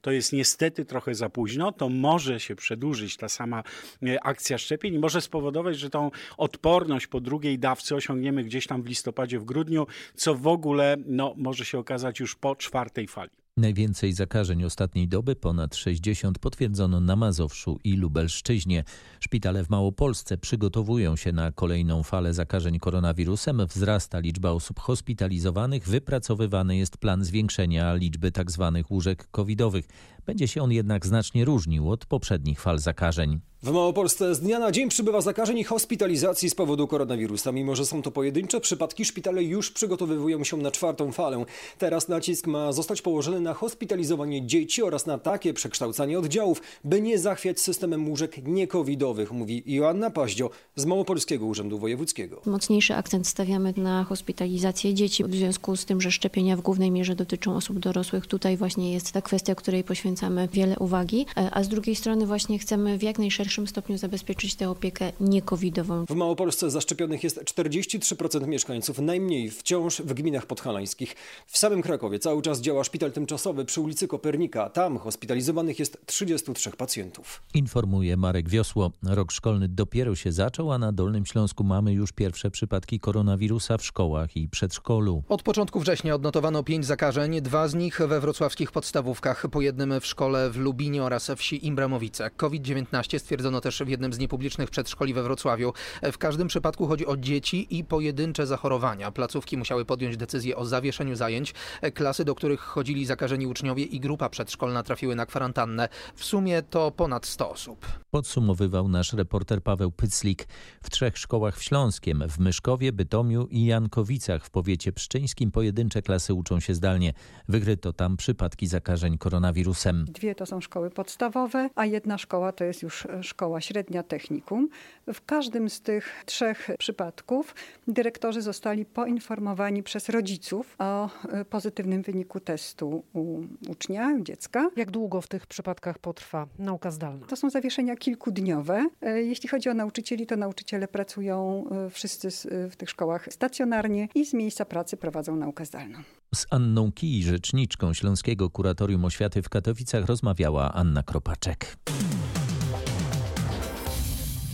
To 0.00 0.10
jest 0.10 0.32
niestety 0.32 0.84
trochę 0.84 1.14
za 1.14 1.28
późno, 1.28 1.72
to 1.72 1.88
może 1.88 2.40
się 2.40 2.56
przedłużyć 2.56 3.16
ta 3.16 3.28
sama 3.28 3.62
e, 4.02 4.24
akcja 4.24 4.58
szczepień 4.58 4.94
i 4.94 4.98
może 4.98 5.20
spowodować, 5.20 5.78
że 5.78 5.90
tą 5.90 6.10
odporność 6.36 7.06
po 7.06 7.20
drugiej 7.20 7.58
dawce 7.58 7.94
osiągniemy 7.94 8.44
gdzieś 8.44 8.66
tam 8.66 8.82
w 8.82 8.86
listopadzie, 8.86 9.38
w 9.38 9.44
grudniu, 9.44 9.86
co 10.14 10.34
w 10.34 10.46
ogóle 10.46 10.96
no, 11.06 11.34
może 11.36 11.64
się 11.64 11.78
okazać 11.78 12.20
już 12.20 12.34
po 12.34 12.56
czwartej 12.56 13.06
fali. 13.08 13.39
Najwięcej 13.60 14.12
zakażeń 14.12 14.64
ostatniej 14.64 15.08
doby, 15.08 15.36
ponad 15.36 15.76
60, 15.76 16.38
potwierdzono 16.38 17.00
na 17.00 17.16
Mazowszu 17.16 17.78
i 17.84 17.96
Lubelszczyźnie. 17.96 18.84
Szpitale 19.20 19.64
w 19.64 19.70
Małopolsce 19.70 20.38
przygotowują 20.38 21.16
się 21.16 21.32
na 21.32 21.52
kolejną 21.52 22.02
falę 22.02 22.34
zakażeń 22.34 22.78
koronawirusem. 22.78 23.66
Wzrasta 23.66 24.18
liczba 24.18 24.50
osób 24.50 24.80
hospitalizowanych, 24.80 25.88
wypracowywany 25.88 26.76
jest 26.76 26.96
plan 26.96 27.24
zwiększenia 27.24 27.94
liczby 27.94 28.32
tzw. 28.32 28.82
łóżek 28.90 29.28
covidowych. 29.30 29.88
Będzie 30.30 30.48
się 30.48 30.62
on 30.62 30.72
jednak 30.72 31.06
znacznie 31.06 31.44
różnił 31.44 31.90
od 31.90 32.06
poprzednich 32.06 32.60
fal 32.60 32.78
zakażeń. 32.78 33.40
W 33.62 33.72
Małopolsce 33.72 34.34
z 34.34 34.40
dnia 34.40 34.58
na 34.58 34.72
dzień 34.72 34.88
przybywa 34.88 35.20
zakażeń 35.20 35.58
i 35.58 35.64
hospitalizacji 35.64 36.50
z 36.50 36.54
powodu 36.54 36.86
koronawirusa. 36.86 37.52
Mimo, 37.52 37.76
że 37.76 37.86
są 37.86 38.02
to 38.02 38.10
pojedyncze 38.10 38.60
przypadki, 38.60 39.04
szpitale 39.04 39.44
już 39.44 39.70
przygotowywują 39.70 40.44
się 40.44 40.56
na 40.56 40.70
czwartą 40.70 41.12
falę. 41.12 41.44
Teraz 41.78 42.08
nacisk 42.08 42.46
ma 42.46 42.72
zostać 42.72 43.02
położony 43.02 43.40
na 43.40 43.54
hospitalizowanie 43.54 44.46
dzieci 44.46 44.82
oraz 44.82 45.06
na 45.06 45.18
takie 45.18 45.54
przekształcanie 45.54 46.18
oddziałów, 46.18 46.62
by 46.84 47.00
nie 47.02 47.18
zachwiać 47.18 47.60
systemem 47.60 48.08
łóżek 48.08 48.46
niekowidowych, 48.46 49.32
mówi 49.32 49.62
Joanna 49.66 50.10
Paździo 50.10 50.50
z 50.76 50.84
Małopolskiego 50.84 51.46
Urzędu 51.46 51.78
Wojewódzkiego. 51.78 52.42
Mocniejszy 52.46 52.94
akcent 52.94 53.26
stawiamy 53.26 53.74
na 53.76 54.04
hospitalizację 54.04 54.94
dzieci 54.94 55.24
w 55.24 55.34
związku 55.34 55.76
z 55.76 55.84
tym, 55.84 56.00
że 56.00 56.10
szczepienia 56.10 56.56
w 56.56 56.60
głównej 56.60 56.90
mierze 56.90 57.14
dotyczą 57.14 57.56
osób 57.56 57.78
dorosłych. 57.78 58.26
Tutaj 58.26 58.56
właśnie 58.56 58.92
jest 58.92 59.12
ta 59.12 59.22
kwestia, 59.22 59.54
której 59.54 59.84
poświęcamy 59.84 60.19
wiele 60.52 60.78
uwagi, 60.78 61.26
a 61.50 61.62
z 61.62 61.68
drugiej 61.68 61.96
strony 61.96 62.26
właśnie 62.26 62.58
chcemy 62.58 62.98
w 62.98 63.02
jak 63.02 63.18
najszerszym 63.18 63.66
stopniu 63.66 63.98
zabezpieczyć 63.98 64.54
tę 64.54 64.70
opiekę 64.70 65.12
niekowidową. 65.20 66.06
W 66.06 66.14
Małopolsce 66.14 66.70
zaszczepionych 66.70 67.24
jest 67.24 67.44
43% 67.44 68.46
mieszkańców, 68.46 68.98
najmniej 68.98 69.50
wciąż 69.50 70.00
w 70.00 70.14
gminach 70.14 70.46
podhalańskich. 70.46 71.16
W 71.46 71.58
samym 71.58 71.82
Krakowie 71.82 72.18
cały 72.18 72.42
czas 72.42 72.60
działa 72.60 72.84
szpital 72.84 73.12
tymczasowy 73.12 73.64
przy 73.64 73.80
ulicy 73.80 74.08
Kopernika. 74.08 74.70
Tam 74.70 74.98
hospitalizowanych 74.98 75.78
jest 75.78 76.06
33 76.06 76.70
pacjentów. 76.70 77.42
Informuje 77.54 78.16
Marek 78.16 78.48
Wiosło. 78.48 78.90
Rok 79.02 79.32
szkolny 79.32 79.68
dopiero 79.68 80.14
się 80.14 80.32
zaczął, 80.32 80.72
a 80.72 80.78
na 80.78 80.92
Dolnym 80.92 81.26
Śląsku 81.26 81.64
mamy 81.64 81.92
już 81.92 82.12
pierwsze 82.12 82.50
przypadki 82.50 83.00
koronawirusa 83.00 83.78
w 83.78 83.84
szkołach 83.84 84.36
i 84.36 84.48
przedszkolu. 84.48 85.22
Od 85.28 85.42
początku 85.42 85.80
września 85.80 86.14
odnotowano 86.14 86.62
pięć 86.62 86.86
zakażeń, 86.86 87.40
dwa 87.40 87.68
z 87.68 87.74
nich 87.74 88.00
we 88.08 88.20
wrocławskich 88.20 88.72
podstawówkach, 88.72 89.46
po 89.50 89.60
jednym 89.60 89.99
w 90.00 90.06
szkole 90.06 90.50
w 90.50 90.56
Lubinie 90.56 91.02
oraz 91.02 91.30
wsi 91.36 91.66
Imbramowice. 91.66 92.30
COVID-19 92.30 93.18
stwierdzono 93.18 93.60
też 93.60 93.82
w 93.82 93.88
jednym 93.88 94.12
z 94.12 94.18
niepublicznych 94.18 94.70
przedszkoli 94.70 95.14
we 95.14 95.22
Wrocławiu. 95.22 95.72
W 96.12 96.18
każdym 96.18 96.48
przypadku 96.48 96.86
chodzi 96.86 97.06
o 97.06 97.16
dzieci 97.16 97.78
i 97.78 97.84
pojedyncze 97.84 98.46
zachorowania. 98.46 99.10
Placówki 99.10 99.56
musiały 99.56 99.84
podjąć 99.84 100.16
decyzję 100.16 100.56
o 100.56 100.64
zawieszeniu 100.64 101.16
zajęć. 101.16 101.54
Klasy, 101.94 102.24
do 102.24 102.34
których 102.34 102.60
chodzili 102.60 103.06
zakażeni 103.06 103.46
uczniowie 103.46 103.84
i 103.84 104.00
grupa 104.00 104.28
przedszkolna 104.28 104.82
trafiły 104.82 105.14
na 105.14 105.26
kwarantannę. 105.26 105.88
W 106.14 106.24
sumie 106.24 106.62
to 106.62 106.90
ponad 106.90 107.26
100 107.26 107.50
osób. 107.50 107.86
Podsumowywał 108.10 108.88
nasz 108.88 109.12
reporter 109.12 109.62
Paweł 109.62 109.92
Pyclik. 109.92 110.48
W 110.82 110.90
trzech 110.90 111.18
szkołach 111.18 111.56
w 111.56 111.62
Śląskiem, 111.62 112.24
w 112.28 112.38
Myszkowie, 112.38 112.92
Bytomiu 112.92 113.46
i 113.50 113.64
Jankowicach 113.66 114.44
w 114.44 114.50
powiecie 114.50 114.92
pszczyńskim 114.92 115.50
pojedyncze 115.50 116.02
klasy 116.02 116.34
uczą 116.34 116.60
się 116.60 116.74
zdalnie. 116.74 117.12
Wykryto 117.48 117.92
tam 117.92 118.16
przypadki 118.16 118.66
zakażeń 118.66 119.18
koronawirusem. 119.18 119.89
Dwie 119.92 120.34
to 120.34 120.46
są 120.46 120.60
szkoły 120.60 120.90
podstawowe, 120.90 121.70
a 121.74 121.86
jedna 121.86 122.18
szkoła 122.18 122.52
to 122.52 122.64
jest 122.64 122.82
już 122.82 123.06
szkoła 123.22 123.60
średnia 123.60 124.02
technikum. 124.02 124.68
W 125.12 125.24
każdym 125.24 125.70
z 125.70 125.80
tych 125.80 126.22
trzech 126.26 126.70
przypadków 126.78 127.54
dyrektorzy 127.88 128.42
zostali 128.42 128.84
poinformowani 128.84 129.82
przez 129.82 130.08
rodziców 130.08 130.76
o 130.78 131.10
pozytywnym 131.50 132.02
wyniku 132.02 132.40
testu 132.40 133.04
u 133.12 133.42
ucznia, 133.68 134.14
u 134.20 134.22
dziecka. 134.22 134.70
Jak 134.76 134.90
długo 134.90 135.20
w 135.20 135.28
tych 135.28 135.46
przypadkach 135.46 135.98
potrwa 135.98 136.46
nauka 136.58 136.90
zdalna? 136.90 137.26
To 137.26 137.36
są 137.36 137.50
zawieszenia 137.50 137.96
kilkudniowe. 137.96 138.86
Jeśli 139.02 139.48
chodzi 139.48 139.68
o 139.68 139.74
nauczycieli, 139.74 140.26
to 140.26 140.36
nauczyciele 140.36 140.88
pracują 140.88 141.64
wszyscy 141.90 142.28
w 142.70 142.76
tych 142.76 142.90
szkołach 142.90 143.28
stacjonarnie 143.30 144.08
i 144.14 144.26
z 144.26 144.34
miejsca 144.34 144.64
pracy 144.64 144.96
prowadzą 144.96 145.36
naukę 145.36 145.64
zdalną. 145.64 145.98
Z 146.34 146.46
Anną 146.50 146.92
Kij, 146.92 147.22
rzeczniczką 147.22 147.94
Śląskiego 147.94 148.50
Kuratorium 148.50 149.04
Oświaty 149.04 149.42
w 149.42 149.48
Katowicach 149.48 150.06
rozmawiała 150.06 150.72
Anna 150.72 151.02
Kropaczek. 151.02 151.76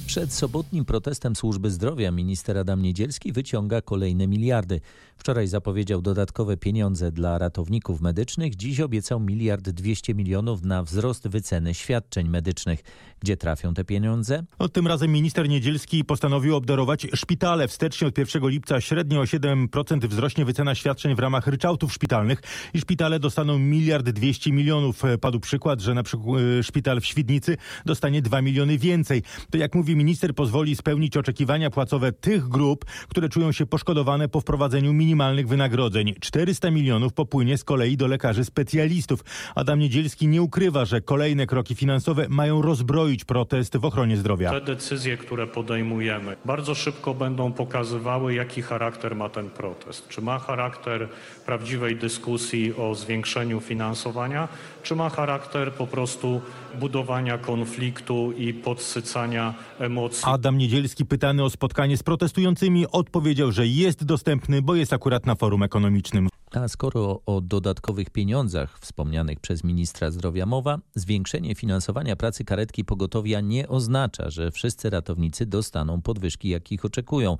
Przed 0.06 0.32
sobotnim 0.32 0.84
protestem 0.84 1.36
służby 1.36 1.70
zdrowia 1.70 2.10
minister 2.10 2.58
Adam 2.58 2.82
Niedzielski 2.82 3.32
wyciąga 3.32 3.82
kolejne 3.82 4.26
miliardy. 4.26 4.80
Wczoraj 5.16 5.46
zapowiedział 5.46 6.02
dodatkowe 6.02 6.56
pieniądze 6.56 7.12
dla 7.12 7.38
ratowników 7.38 8.00
medycznych, 8.00 8.56
dziś 8.56 8.80
obiecał 8.80 9.20
miliard 9.20 9.70
dwieście 9.70 10.14
milionów 10.14 10.62
na 10.62 10.82
wzrost 10.82 11.28
wyceny 11.28 11.74
świadczeń 11.74 12.28
medycznych. 12.28 12.82
Gdzie 13.20 13.36
trafią 13.36 13.74
te 13.74 13.84
pieniądze? 13.84 14.44
Od 14.58 14.72
tym 14.72 14.86
razem 14.86 15.12
minister 15.12 15.48
Niedzielski 15.48 16.04
postanowił 16.04 16.56
obdarować 16.56 17.06
szpitale. 17.14 17.68
Wstecznie 17.68 18.06
od 18.08 18.18
1 18.18 18.48
lipca 18.48 18.80
średnio 18.80 19.20
o 19.20 19.24
7% 19.24 20.08
wzrośnie 20.08 20.44
wycena 20.44 20.74
świadczeń 20.74 21.14
w 21.14 21.18
ramach 21.18 21.46
ryczałtów 21.46 21.92
szpitalnych 21.92 22.42
i 22.74 22.80
szpitale 22.80 23.20
dostaną 23.20 23.58
miliard 23.58 24.10
dwieście 24.10 24.52
milionów. 24.52 25.02
Padł 25.20 25.40
przykład, 25.40 25.80
że 25.80 25.94
na 25.94 26.02
przykład 26.02 26.40
e, 26.58 26.62
szpital 26.62 27.00
w 27.00 27.06
Świdnicy 27.06 27.56
dostanie 27.86 28.22
2 28.22 28.42
miliony 28.42 28.78
więcej. 28.78 29.22
To 29.50 29.58
jak 29.58 29.74
mówi 29.74 29.96
minister 29.96 30.34
pozwoli 30.34 30.76
spełnić 30.76 31.16
oczekiwania 31.16 31.70
płacowe 31.70 32.12
tych 32.12 32.48
grup, 32.48 32.84
które 33.08 33.28
czują 33.28 33.52
się 33.52 33.66
poszkodowane 33.66 34.28
po 34.28 34.40
wprowadzeniu 34.40 34.92
minimalnych 35.06 35.48
wynagrodzeń. 35.48 36.14
400 36.20 36.70
milionów 36.70 37.12
popłynie 37.12 37.58
z 37.58 37.64
kolei 37.64 37.96
do 37.96 38.06
lekarzy 38.06 38.44
specjalistów. 38.44 39.24
Adam 39.54 39.78
Niedzielski 39.78 40.28
nie 40.28 40.42
ukrywa, 40.42 40.84
że 40.84 41.00
kolejne 41.00 41.46
kroki 41.46 41.74
finansowe 41.74 42.26
mają 42.28 42.62
rozbroić 42.62 43.24
protest 43.24 43.76
w 43.76 43.84
ochronie 43.84 44.16
zdrowia. 44.16 44.50
Te 44.50 44.60
decyzje, 44.60 45.16
które 45.16 45.46
podejmujemy, 45.46 46.36
bardzo 46.44 46.74
szybko 46.74 47.14
będą 47.14 47.52
pokazywały, 47.52 48.34
jaki 48.34 48.62
charakter 48.62 49.16
ma 49.16 49.28
ten 49.28 49.50
protest. 49.50 50.08
Czy 50.08 50.20
ma 50.22 50.38
charakter 50.38 51.08
prawdziwej 51.46 51.96
dyskusji 51.96 52.74
o 52.74 52.94
zwiększeniu 52.94 53.60
finansowania, 53.60 54.48
czy 54.82 54.96
ma 54.96 55.10
charakter 55.10 55.72
po 55.72 55.86
prostu 55.86 56.40
budowania 56.80 57.38
konfliktu 57.38 58.32
i 58.32 58.54
podsycania 58.54 59.54
emocji. 59.78 60.22
Adam 60.26 60.58
Niedzielski 60.58 61.04
pytany 61.04 61.44
o 61.44 61.50
spotkanie 61.50 61.96
z 61.96 62.02
protestującymi 62.02 62.86
odpowiedział, 62.92 63.52
że 63.52 63.66
jest 63.66 64.04
dostępny, 64.04 64.62
bo 64.62 64.74
jest 64.74 64.92
akurat 64.96 65.26
na 65.26 65.34
forum 65.34 65.62
ekonomicznym. 65.62 66.28
A 66.52 66.68
skoro 66.68 67.20
o 67.26 67.40
dodatkowych 67.40 68.10
pieniądzach 68.10 68.78
wspomnianych 68.78 69.40
przez 69.40 69.64
ministra 69.64 70.10
zdrowia 70.10 70.46
mowa, 70.46 70.78
zwiększenie 70.94 71.54
finansowania 71.54 72.16
pracy 72.16 72.44
karetki 72.44 72.84
pogotowia 72.84 73.40
nie 73.40 73.68
oznacza, 73.68 74.30
że 74.30 74.50
wszyscy 74.50 74.90
ratownicy 74.90 75.46
dostaną 75.46 76.02
podwyżki, 76.02 76.48
jakich 76.48 76.84
oczekują. 76.84 77.36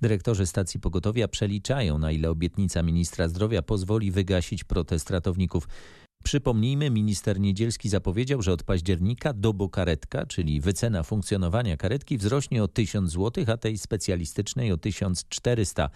Dyrektorzy 0.00 0.46
stacji 0.46 0.80
pogotowia 0.80 1.28
przeliczają, 1.28 1.98
na 1.98 2.12
ile 2.12 2.30
obietnica 2.30 2.82
ministra 2.82 3.28
zdrowia 3.28 3.62
pozwoli 3.62 4.10
wygasić 4.10 4.64
protest 4.64 5.10
ratowników. 5.10 5.68
Przypomnijmy, 6.24 6.90
minister 6.90 7.40
Niedzielski 7.40 7.88
zapowiedział, 7.88 8.42
że 8.42 8.52
od 8.52 8.62
października 8.62 9.32
dobokaretka, 9.32 10.26
czyli 10.26 10.60
wycena 10.60 11.02
funkcjonowania 11.02 11.76
karetki 11.76 12.18
wzrośnie 12.18 12.62
o 12.62 12.68
1000 12.68 13.10
zł, 13.10 13.44
a 13.48 13.56
tej 13.56 13.78
specjalistycznej 13.78 14.72
o 14.72 14.76
1400 14.76 15.90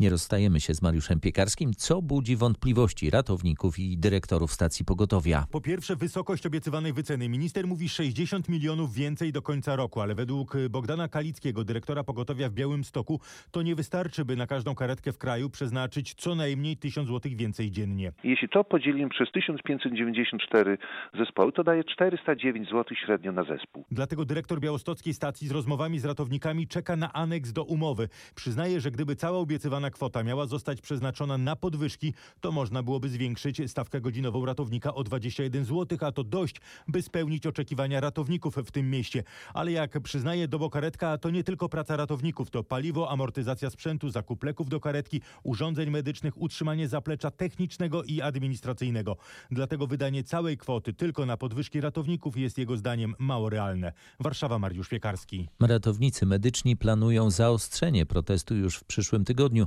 nie 0.00 0.10
rozstajemy 0.10 0.60
się 0.60 0.74
z 0.74 0.82
Mariuszem 0.82 1.20
Piekarskim, 1.20 1.74
co 1.76 2.02
budzi 2.02 2.36
wątpliwości 2.36 3.10
ratowników 3.10 3.78
i 3.78 3.98
dyrektorów 3.98 4.52
stacji 4.52 4.84
pogotowia. 4.84 5.46
Po 5.50 5.60
pierwsze, 5.60 5.96
wysokość 5.96 6.46
obiecywanej 6.46 6.92
wyceny. 6.92 7.28
Minister 7.28 7.66
mówi 7.66 7.88
60 7.88 8.48
milionów 8.48 8.94
więcej 8.94 9.32
do 9.32 9.42
końca 9.42 9.76
roku, 9.76 10.00
ale 10.00 10.14
według 10.14 10.54
Bogdana 10.70 11.08
Kalickiego, 11.08 11.64
dyrektora 11.64 12.04
pogotowia 12.04 12.48
w 12.48 12.52
Białymstoku, 12.52 13.20
to 13.50 13.62
nie 13.62 13.74
wystarczy, 13.74 14.24
by 14.24 14.36
na 14.36 14.46
każdą 14.46 14.74
karetkę 14.74 15.12
w 15.12 15.18
kraju 15.18 15.50
przeznaczyć 15.50 16.14
co 16.14 16.34
najmniej 16.34 16.76
1000 16.76 17.08
zł 17.08 17.32
więcej 17.34 17.70
dziennie. 17.70 18.12
Jeśli 18.24 18.48
to 18.48 18.64
podzielimy 18.64 19.10
przez 19.10 19.32
1594 19.32 20.78
zespoły, 21.18 21.52
to 21.52 21.64
daje 21.64 21.84
409 21.84 22.68
zł 22.68 22.84
średnio 23.04 23.32
na 23.32 23.44
zespół. 23.44 23.84
Dlatego 23.90 24.24
dyrektor 24.24 24.60
białostockiej 24.60 25.14
stacji 25.14 25.48
z 25.48 25.50
rozmowami 25.50 25.98
z 25.98 26.04
ratownikami 26.04 26.68
czeka 26.68 26.96
na 26.96 27.12
aneks 27.12 27.52
do 27.52 27.64
umowy. 27.64 28.08
Przyznaje, 28.34 28.80
że 28.80 28.90
gdyby 28.90 29.16
cała 29.16 29.38
obiecywana 29.38 29.83
kwota 29.90 30.22
miała 30.22 30.46
zostać 30.46 30.80
przeznaczona 30.80 31.38
na 31.38 31.56
podwyżki, 31.56 32.14
to 32.40 32.52
można 32.52 32.82
byłoby 32.82 33.08
zwiększyć 33.08 33.70
stawkę 33.70 34.00
godzinową 34.00 34.44
ratownika 34.44 34.94
o 34.94 35.04
21 35.04 35.64
zł, 35.64 35.98
a 36.00 36.12
to 36.12 36.24
dość, 36.24 36.56
by 36.88 37.02
spełnić 37.02 37.46
oczekiwania 37.46 38.00
ratowników 38.00 38.56
w 38.56 38.70
tym 38.70 38.90
mieście. 38.90 39.24
Ale 39.54 39.72
jak 39.72 40.00
przyznaje 40.00 40.48
Dobokaretka, 40.48 41.18
to 41.18 41.30
nie 41.30 41.44
tylko 41.44 41.68
praca 41.68 41.96
ratowników, 41.96 42.50
to 42.50 42.64
paliwo, 42.64 43.10
amortyzacja 43.10 43.70
sprzętu, 43.70 44.10
zakup 44.10 44.44
leków 44.44 44.68
do 44.68 44.80
karetki, 44.80 45.20
urządzeń 45.42 45.90
medycznych, 45.90 46.42
utrzymanie 46.42 46.88
zaplecza 46.88 47.30
technicznego 47.30 48.02
i 48.02 48.20
administracyjnego. 48.20 49.16
Dlatego 49.50 49.86
wydanie 49.86 50.24
całej 50.24 50.56
kwoty 50.56 50.92
tylko 50.92 51.26
na 51.26 51.36
podwyżki 51.36 51.80
ratowników 51.80 52.36
jest 52.36 52.58
jego 52.58 52.76
zdaniem 52.76 53.14
mało 53.18 53.50
realne. 53.50 53.92
Warszawa, 54.20 54.58
Mariusz 54.58 54.88
Piekarski. 54.88 55.48
Ratownicy 55.60 56.26
medyczni 56.26 56.76
planują 56.76 57.30
zaostrzenie 57.30 58.06
protestu 58.06 58.54
już 58.54 58.76
w 58.76 58.84
przyszłym 58.84 59.24
tygodniu 59.24 59.66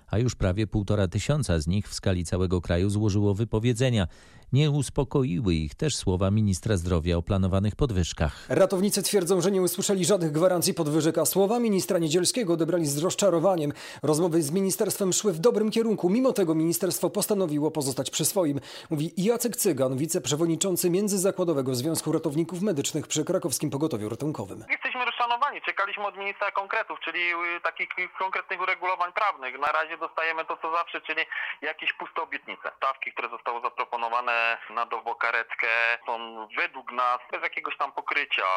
a 0.11 0.17
już 0.17 0.35
prawie 0.35 0.67
półtora 0.67 1.07
tysiąca 1.07 1.59
z 1.59 1.67
nich 1.67 1.89
w 1.89 1.93
skali 1.93 2.25
całego 2.25 2.61
kraju 2.61 2.89
złożyło 2.89 3.33
wypowiedzenia. 3.33 4.07
Nie 4.53 4.71
uspokoiły 4.71 5.53
ich 5.53 5.75
też 5.75 5.95
słowa 5.95 6.31
ministra 6.31 6.77
zdrowia 6.77 7.17
o 7.17 7.21
planowanych 7.21 7.75
podwyżkach. 7.75 8.45
Ratownicy 8.49 9.03
twierdzą, 9.03 9.41
że 9.41 9.51
nie 9.51 9.61
usłyszeli 9.61 10.05
żadnych 10.05 10.31
gwarancji 10.31 10.73
podwyżek, 10.73 11.17
a 11.17 11.25
słowa 11.25 11.59
ministra 11.59 11.99
Niedzielskiego 11.99 12.53
odebrali 12.53 12.85
z 12.85 12.97
rozczarowaniem. 12.97 13.73
Rozmowy 14.03 14.41
z 14.41 14.51
ministerstwem 14.51 15.13
szły 15.13 15.33
w 15.33 15.39
dobrym 15.39 15.71
kierunku. 15.71 16.09
Mimo 16.09 16.33
tego 16.33 16.55
ministerstwo 16.55 17.09
postanowiło 17.09 17.71
pozostać 17.71 18.09
przy 18.09 18.25
swoim. 18.25 18.59
Mówi 18.89 19.11
Jacek 19.17 19.55
Cygan, 19.55 19.97
wiceprzewodniczący 19.97 20.89
Międzyzakładowego 20.89 21.75
Związku 21.75 22.11
Ratowników 22.11 22.61
Medycznych 22.61 23.07
przy 23.07 23.25
krakowskim 23.25 23.69
pogotowiu 23.69 24.09
ratunkowym. 24.09 24.63
Jesteśmy 24.69 25.05
rozczarowani. 25.05 25.61
Czekaliśmy 25.61 26.07
od 26.07 26.17
ministra 26.17 26.51
konkretów, 26.51 26.99
czyli 26.99 27.19
y, 27.19 27.61
takich 27.63 27.89
konkretnych 28.19 28.61
uregulowań 28.61 29.11
prawnych. 29.13 29.59
Na 29.59 29.71
razie 29.71 29.97
dostajemy 30.05 30.41
to, 30.45 30.57
co 30.61 30.67
zawsze, 30.79 30.97
czyli 31.07 31.21
jakieś 31.61 31.93
puste 31.93 32.21
obietnice. 32.21 32.67
Stawki, 32.77 33.07
które 33.13 33.29
zostały 33.29 33.61
zaproponowane 33.61 34.37
na 34.77 34.85
dobokaretkę 34.85 35.67
są 36.05 36.13
według 36.61 36.91
nas 36.91 37.19
bez 37.31 37.41
jakiegoś 37.43 37.77
tam 37.77 37.91
pokrycia, 37.91 38.47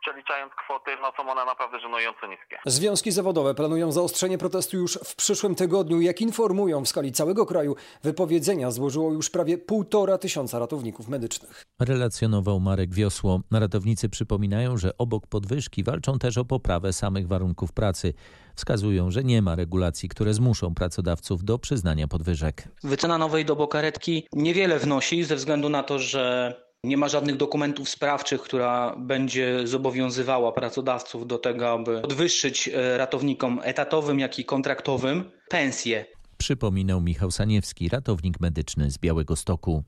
przeliczając 0.00 0.52
kwoty, 0.62 0.90
no 1.02 1.12
są 1.16 1.22
one 1.32 1.44
naprawdę 1.44 1.80
żenująco 1.80 2.26
niskie. 2.26 2.58
Związki 2.66 3.10
zawodowe 3.10 3.54
planują 3.54 3.92
zaostrzenie 3.92 4.38
protestu 4.38 4.76
już 4.76 4.98
w 5.04 5.16
przyszłym 5.16 5.54
tygodniu. 5.54 6.00
Jak 6.00 6.20
informują 6.20 6.84
w 6.84 6.88
skali 6.88 7.12
całego 7.12 7.46
kraju, 7.46 7.76
wypowiedzenia 8.02 8.70
złożyło 8.70 9.12
już 9.12 9.30
prawie 9.30 9.58
półtora 9.58 10.18
tysiąca 10.18 10.58
ratowników 10.58 11.08
medycznych. 11.08 11.64
Relacjonował 11.80 12.60
Marek 12.60 12.94
Wiosło. 12.94 13.40
Ratownicy 13.52 14.08
przypominają, 14.08 14.76
że 14.76 14.98
obok 14.98 15.26
podwyżki 15.26 15.84
walczą 15.84 16.18
też 16.18 16.38
o 16.38 16.44
poprawę 16.44 16.92
samych 16.92 17.28
warunków 17.28 17.72
pracy 17.72 18.14
wskazują, 18.54 19.10
że 19.10 19.24
nie 19.24 19.42
ma 19.42 19.54
regulacji, 19.54 20.08
które 20.08 20.34
zmuszą 20.34 20.74
pracodawców 20.74 21.44
do 21.44 21.58
przyznania 21.58 22.08
podwyżek. 22.08 22.68
Wycena 22.82 23.18
nowej 23.18 23.44
dobokaretki 23.44 24.26
niewiele 24.32 24.78
wnosi 24.78 25.24
ze 25.24 25.36
względu 25.36 25.68
na 25.68 25.82
to, 25.82 25.98
że 25.98 26.54
nie 26.84 26.96
ma 26.96 27.08
żadnych 27.08 27.36
dokumentów 27.36 27.88
sprawczych, 27.88 28.40
która 28.40 28.96
będzie 28.98 29.66
zobowiązywała 29.66 30.52
pracodawców 30.52 31.26
do 31.26 31.38
tego, 31.38 31.72
aby 31.72 32.00
podwyższyć 32.00 32.68
e, 32.68 32.98
ratownikom 32.98 33.60
etatowym, 33.62 34.18
jak 34.18 34.38
i 34.38 34.44
kontraktowym 34.44 35.24
pensje. 35.48 36.04
Przypominał 36.38 37.00
Michał 37.00 37.30
Saniewski, 37.30 37.88
ratownik 37.88 38.40
medyczny 38.40 38.90
z 38.90 38.98
Białego 38.98 39.36
Stoku. 39.36 39.82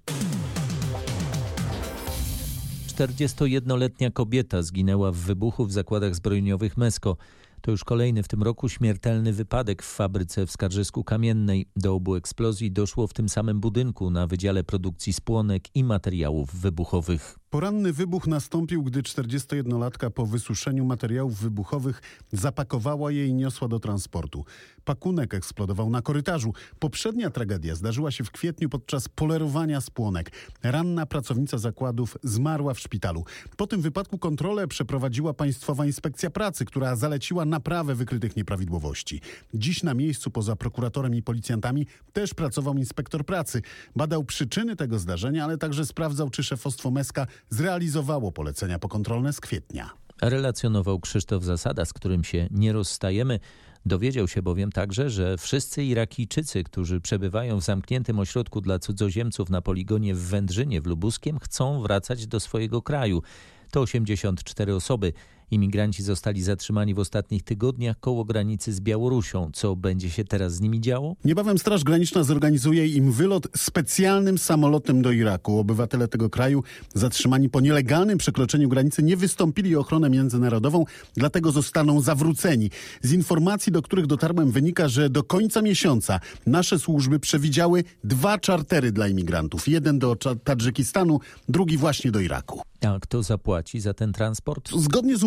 41-letnia 2.97 4.11
kobieta 4.11 4.63
zginęła 4.63 5.13
w 5.13 5.17
wybuchu 5.17 5.67
w 5.67 5.73
zakładach 5.73 6.15
zbrojeniowych 6.15 6.77
Mesko. 6.77 7.17
To 7.61 7.71
już 7.71 7.85
kolejny 7.85 8.23
w 8.23 8.29
tym 8.29 8.43
roku 8.43 8.69
śmiertelny 8.69 9.33
wypadek 9.33 9.83
w 9.83 9.95
fabryce 9.95 10.47
w 10.47 10.51
Skarżysku 10.51 11.05
Kamiennej. 11.05 11.67
Do 11.77 11.95
obu 11.95 12.15
eksplozji 12.15 12.73
doszło 12.73 13.07
w 13.07 13.13
tym 13.13 13.29
samym 13.29 13.61
budynku 13.61 14.11
na 14.11 14.27
Wydziale 14.27 14.65
Produkcji 14.65 15.13
Spłonek 15.13 15.63
i 15.75 15.85
Materiałów 15.85 16.55
Wybuchowych. 16.55 17.39
Poranny 17.51 17.93
wybuch 17.93 18.27
nastąpił, 18.27 18.83
gdy 18.83 19.03
41-latka 19.03 20.11
po 20.11 20.27
wysuszeniu 20.27 20.85
materiałów 20.85 21.39
wybuchowych 21.39 22.03
zapakowała 22.33 23.13
je 23.13 23.27
i 23.27 23.35
niosła 23.35 23.69
do 23.69 23.81
transportu. 23.81 24.45
Pakunek 24.85 25.35
eksplodował 25.35 25.91
na 25.91 26.03
korytarzu. 26.03 26.53
Poprzednia 26.79 27.31
tragedia 27.31 27.75
zdarzyła 27.75 28.11
się 28.11 28.25
w 28.25 28.31
kwietniu 28.31 28.69
podczas 28.69 29.09
polerowania 29.09 29.81
spłonek. 29.81 30.31
Ranna 30.63 31.07
pracownica 31.07 31.59
zakładów 31.59 32.17
zmarła 32.23 32.75
w 32.75 32.81
szpitalu. 32.81 33.25
Po 33.57 33.67
tym 33.67 33.81
wypadku 33.81 34.19
kontrolę 34.19 34.69
przeprowadziła 34.69 35.35
Państwowa 35.35 35.87
Inspekcja 35.87 36.31
Pracy, 36.31 36.65
która 36.65 36.97
zaleciła 36.97 37.45
naprawę 37.45 37.95
wykrytych 37.95 38.37
nieprawidłowości. 38.37 39.21
Dziś 39.55 39.83
na 39.83 39.95
miejscu 39.95 40.31
poza 40.31 40.57
prokuratorem 40.57 41.15
i 41.15 41.23
policjantami 41.23 41.87
też 42.13 42.35
pracował 42.35 42.75
inspektor 42.75 43.25
pracy. 43.25 43.63
Badał 43.97 44.25
przyczyny 44.25 44.77
tego 44.77 44.99
zdarzenia, 44.99 45.45
ale 45.45 45.59
także 45.59 45.87
sprawdzał, 45.87 46.31
czy 46.31 46.43
szefostwo 46.43 46.91
Meska 46.91 47.27
zrealizowało 47.51 48.33
polecenia 48.33 48.79
pokontrolne 48.79 49.33
z 49.33 49.41
kwietnia. 49.41 49.91
Relacjonował 50.23 51.01
Krzysztof 51.01 51.45
Zasada, 51.45 51.85
z 51.85 51.93
którym 51.93 52.25
się 52.25 52.49
nie 52.51 52.73
rozstajemy. 52.73 53.41
Dowiedział 53.87 54.29
się 54.29 54.43
bowiem 54.43 54.73
także, 54.73 55.11
że 55.11 55.39
wszyscy 55.39 55.85
Irakijczycy, 55.85 56.65
którzy 56.65 57.01
przebywają 57.01 57.61
w 57.61 57.65
zamkniętym 57.65 58.19
ośrodku 58.19 58.61
dla 58.61 58.79
cudzoziemców 58.79 59.51
na 59.51 59.63
poligonie 59.63 60.15
w 60.15 60.21
Wędrzynie 60.21 60.81
w 60.81 60.87
Lubuskiem, 60.87 61.39
chcą 61.39 61.83
wracać 61.83 62.27
do 62.27 62.41
swojego 62.41 62.83
kraju. 62.83 63.23
To 63.71 63.81
84 63.81 64.75
osoby. 64.75 65.13
Imigranci 65.51 66.03
zostali 66.03 66.43
zatrzymani 66.43 66.95
w 66.95 66.99
ostatnich 66.99 67.43
tygodniach 67.43 68.01
koło 68.01 68.25
granicy 68.25 68.73
z 68.73 68.81
Białorusią. 68.81 69.51
Co 69.55 69.77
będzie 69.77 70.11
się 70.11 70.25
teraz 70.25 70.55
z 70.55 70.61
nimi 70.61 70.81
działo? 70.81 71.17
Niebawem 71.25 71.59
Straż 71.59 71.85
Graniczna 71.85 72.23
zorganizuje 72.23 72.87
im 72.87 73.13
wylot 73.13 73.49
specjalnym 73.57 74.39
samolotem 74.39 75.03
do 75.03 75.13
Iraku. 75.13 75.59
Obywatele 75.59 76.09
tego 76.09 76.31
kraju 76.31 76.63
zatrzymani 76.95 77.49
po 77.49 77.61
nielegalnym 77.61 78.19
przekroczeniu 78.19 78.69
granicy 78.69 79.03
nie 79.03 79.17
wystąpili 79.17 79.77
o 79.77 79.81
ochronę 79.81 80.11
międzynarodową, 80.11 80.85
dlatego 81.17 81.53
zostaną 81.53 82.01
zawróceni. 82.01 82.71
Z 83.03 83.13
informacji, 83.13 83.73
do 83.73 83.83
których 83.83 84.07
dotarłem, 84.07 84.51
wynika, 84.51 84.89
że 84.89 85.11
do 85.11 85.23
końca 85.23 85.63
miesiąca 85.63 86.21
nasze 86.47 86.79
służby 86.79 87.19
przewidziały 87.19 87.85
dwa 88.05 88.39
czartery 88.39 88.93
dla 88.93 89.09
imigrantów. 89.09 89.69
Jeden 89.69 89.99
do 89.99 90.17
Tadżykistanu, 90.45 91.21
drugi 91.49 91.77
właśnie 91.77 92.11
do 92.11 92.21
Iraku. 92.21 92.61
A 92.87 92.99
kto 93.01 93.23
zapłaci 93.23 93.81
za 93.81 93.95
ten 93.95 94.13
transport? 94.13 94.71
Zgodnie 94.79 95.17
z 95.17 95.25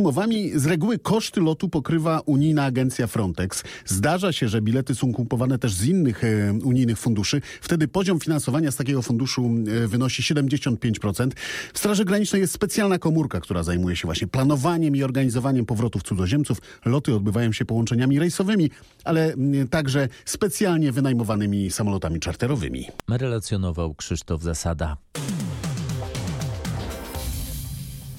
z 0.56 0.66
reguły 0.66 1.00
koszty 1.00 1.42
lotu 1.42 1.70
pokrywa 1.70 2.22
unijna 2.26 2.64
agencja 2.64 3.08
Frontex. 3.08 3.64
Zdarza 3.86 4.32
się, 4.32 4.48
że 4.48 4.62
bilety 4.62 4.96
są 4.96 5.14
kupowane 5.14 5.60
też 5.60 5.74
z 5.74 5.86
innych 5.86 6.24
e, 6.24 6.54
unijnych 6.64 6.98
funduszy. 6.98 7.42
Wtedy 7.62 7.88
poziom 7.88 8.20
finansowania 8.20 8.72
z 8.72 8.76
takiego 8.76 9.02
funduszu 9.02 9.52
e, 9.84 9.88
wynosi 9.88 10.24
75%. 10.24 11.32
W 11.74 11.80
Straży 11.80 12.06
Granicznej 12.06 12.42
jest 12.42 12.54
specjalna 12.54 13.00
komórka, 13.00 13.40
która 13.40 13.64
zajmuje 13.64 13.96
się 13.96 14.08
właśnie 14.08 14.28
planowaniem 14.28 14.96
i 14.96 15.04
organizowaniem 15.04 15.66
powrotów 15.66 16.04
cudzoziemców. 16.04 16.58
Loty 16.86 17.16
odbywają 17.16 17.52
się 17.52 17.66
połączeniami 17.66 18.20
rejsowymi, 18.20 18.70
ale 19.04 19.34
m, 19.34 19.68
także 19.68 20.08
specjalnie 20.26 20.92
wynajmowanymi 20.92 21.72
samolotami 21.72 22.20
czarterowymi. 22.20 22.86
Relacjonował 23.10 23.96
Krzysztof 23.96 24.42
Zasada. 24.42 24.98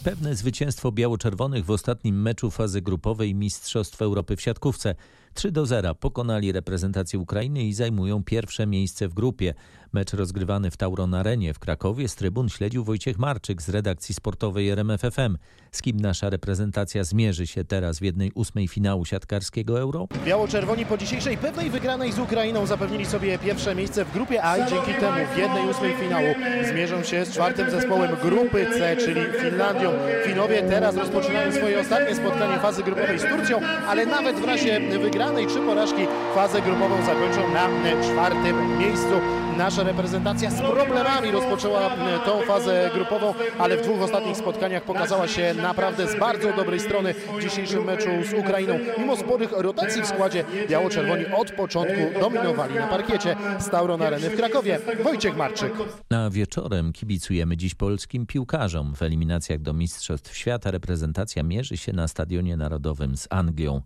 Pewne 0.05 0.37
zwycięstwo 0.37 0.93
biało-czerwonych 0.93 1.65
w 1.65 1.71
ostatnim 1.71 2.23
meczu 2.23 2.51
fazy 2.51 2.83
grupowej 2.83 3.35
Mistrzostw 3.35 4.03
Europy 4.03 4.37
w 4.37 4.41
siatkówce. 4.41 4.95
3 5.35 5.53
do 5.53 5.67
0 5.67 5.95
pokonali 5.95 6.53
reprezentację 6.53 7.19
Ukrainy 7.19 7.65
i 7.65 7.75
zajmują 7.75 8.25
pierwsze 8.25 8.67
miejsce 8.67 9.09
w 9.09 9.15
grupie. 9.15 9.55
Mecz 9.93 10.13
rozgrywany 10.13 10.71
w 10.71 10.77
Tauron 10.77 11.15
Arenie 11.15 11.55
w 11.55 11.59
Krakowie 11.59 12.09
z 12.09 12.15
trybun 12.15 12.49
śledził 12.49 12.85
Wojciech 12.85 13.19
Marczyk 13.19 13.63
z 13.63 13.69
redakcji 13.69 14.15
sportowej 14.15 14.69
RMFFM. 14.71 15.37
Z 15.73 15.83
kim 15.83 16.01
nasza 16.01 16.31
reprezentacja 16.31 17.05
zmierzy 17.05 17.47
się 17.47 17.65
teraz 17.65 17.99
w 17.99 18.03
jednej 18.03 18.33
ósmej 18.35 18.69
finału 18.69 19.05
siatkarskiego 19.05 19.81
Euro? 19.81 20.09
Biało-czerwoni 20.25 20.87
po 20.87 20.99
dzisiejszej 20.99 21.37
pewnej 21.37 21.71
wygranej 21.71 22.13
z 22.13 22.19
Ukrainą 22.19 22.67
zapewnili 22.67 23.07
sobie 23.07 23.39
pierwsze 23.39 23.75
miejsce 23.75 24.05
w 24.05 24.13
grupie 24.13 24.45
A 24.45 24.57
i 24.57 24.71
dzięki 24.71 24.95
temu 24.95 25.19
w 25.35 25.39
jednej 25.39 25.69
ósmej 25.71 25.97
finału 25.97 26.29
zmierzą 26.69 27.03
się 27.03 27.25
z 27.25 27.33
czwartym 27.33 27.71
zespołem 27.71 28.11
grupy 28.23 28.67
C, 28.79 28.97
czyli 28.97 29.21
Finlandią. 29.41 29.93
Finowie 30.25 30.63
teraz 30.63 30.97
rozpoczynają 30.97 31.53
swoje 31.53 31.81
ostatnie 31.81 32.15
spotkanie 32.15 32.59
fazy 32.59 32.83
grupowej 32.83 33.19
z 33.19 33.23
Turcją, 33.23 33.61
ale 33.89 34.07
nawet 34.07 34.37
w 34.37 34.45
razie 34.45 34.99
wygranej 34.99 35.47
czy 35.47 35.61
porażki 35.61 36.03
fazę 36.35 36.63
grupową 36.63 37.07
zakończą 37.07 37.55
na 37.55 37.69
czwartym 38.03 38.79
miejscu. 38.79 39.21
Nasza 39.57 39.80
reprezentacja 39.83 40.51
z 40.51 40.61
problemami 40.61 41.31
rozpoczęła 41.31 41.91
tą 42.25 42.41
fazę 42.41 42.91
grupową, 42.95 43.35
ale 43.59 43.77
w 43.77 43.83
dwóch 43.83 44.03
ostatnich 44.03 44.37
spotkaniach 44.37 44.85
pokazała 44.85 45.29
się 45.29 45.55
naprawdę 45.55 46.09
z 46.09 46.19
bardzo 46.19 46.53
dobrej 46.53 46.81
strony 46.81 47.15
w 47.15 47.43
dzisiejszym 47.43 47.85
meczu 47.85 48.09
z 48.31 48.33
Ukrainą. 48.33 48.79
Mimo 48.99 49.17
sporych 49.17 49.53
rotacji 49.53 50.03
w 50.03 50.07
składzie, 50.07 50.45
biało-czerwoni 50.69 51.27
od 51.27 51.53
początku 51.53 52.21
dominowali 52.21 52.75
na 52.75 52.87
parkiecie 52.87 53.37
z 53.59 53.71
Tauron 53.71 54.03
Areny 54.03 54.31
w 54.31 54.37
Krakowie. 54.37 54.79
Wojciech 55.03 55.37
Marczyk. 55.37 55.73
A 56.11 56.31
wieczorem 56.31 56.93
kibicujemy 56.93 57.57
dziś 57.57 57.75
polskim 57.75 58.27
piłkarzom. 58.27 58.95
W 58.95 59.03
eliminacjach 59.03 59.61
do 59.61 59.73
Mistrzostw 59.73 60.37
Świata 60.37 60.71
reprezentacja 60.71 61.43
mierzy 61.43 61.77
się 61.77 61.93
na 61.93 62.09
Stadionie 62.09 62.57
Narodowym 62.57 63.17
z 63.17 63.27
Anglią. 63.31 63.83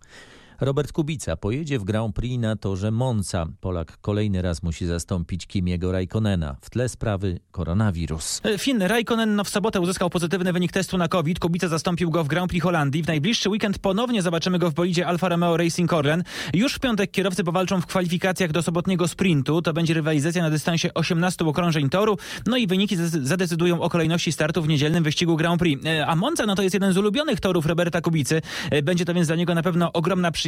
Robert 0.61 0.93
Kubica 0.93 1.37
pojedzie 1.37 1.79
w 1.79 1.85
Grand 1.85 2.15
Prix 2.15 2.39
na 2.39 2.57
torze 2.57 2.91
Monza. 2.91 3.47
Polak 3.61 3.99
kolejny 4.01 4.43
raz 4.43 4.63
musi 4.63 4.87
zastąpić 4.87 5.47
Kimiego 5.47 5.93
Raikkonena. 5.93 6.57
W 6.61 6.71
tle 6.71 6.89
sprawy 6.89 7.41
koronawirus. 7.51 8.41
Finn 8.59 8.83
Raikkonen 8.83 9.41
w 9.45 9.49
sobotę 9.49 9.81
uzyskał 9.81 10.11
pozytywny 10.11 10.53
wynik 10.53 10.73
testu 10.73 10.99
na 10.99 11.09
COVID. 11.09 11.39
Kubica 11.39 11.69
zastąpił 11.69 12.11
go 12.11 12.25
w 12.25 12.29
Grand 12.29 12.51
Prix 12.51 12.63
Holandii. 12.63 13.03
W 13.03 13.07
najbliższy 13.07 13.51
weekend 13.51 13.79
ponownie 13.79 14.23
zobaczymy 14.23 14.59
go 14.59 14.71
w 14.71 14.75
bolidzie 14.75 15.07
Alfa 15.07 15.29
Romeo 15.29 15.57
Racing 15.57 15.93
Orlen. 15.93 16.23
Już 16.55 16.75
w 16.75 16.79
piątek 16.79 17.11
kierowcy 17.11 17.45
powalczą 17.45 17.81
w 17.81 17.87
kwalifikacjach 17.87 18.53
do 18.53 18.63
sobotniego 18.63 19.09
sprintu. 19.09 19.63
To 19.63 19.73
będzie 19.73 19.95
rywalizacja 19.95 20.43
na 20.43 20.51
dystansie 20.51 20.95
18 20.95 21.45
okrążeń 21.45 21.91
toru. 21.91 22.17
No 22.47 22.57
i 22.57 22.67
wyniki 22.67 22.97
zadecydują 23.23 23.81
o 23.81 23.91
kolejności 23.91 24.33
startu 24.33 24.63
w 24.63 24.69
niedzielnym 24.69 25.05
wyścigu 25.05 25.37
Grand 25.37 25.59
Prix. 25.61 25.83
A 26.07 26.17
Monza 26.17 26.47
no 26.47 26.55
to 26.55 26.63
jest 26.63 26.75
jeden 26.75 26.93
z 26.93 26.97
ulubionych 26.97 27.41
torów 27.41 27.67
Roberta 27.67 28.01
Kubicy. 28.01 28.43
Będzie 28.83 29.05
to 29.05 29.15
więc 29.15 29.27
dla 29.27 29.37
niego 29.37 29.55
na 29.55 29.63
pewno 29.63 29.93
ogromna 29.93 30.31
przyjemność, 30.31 30.44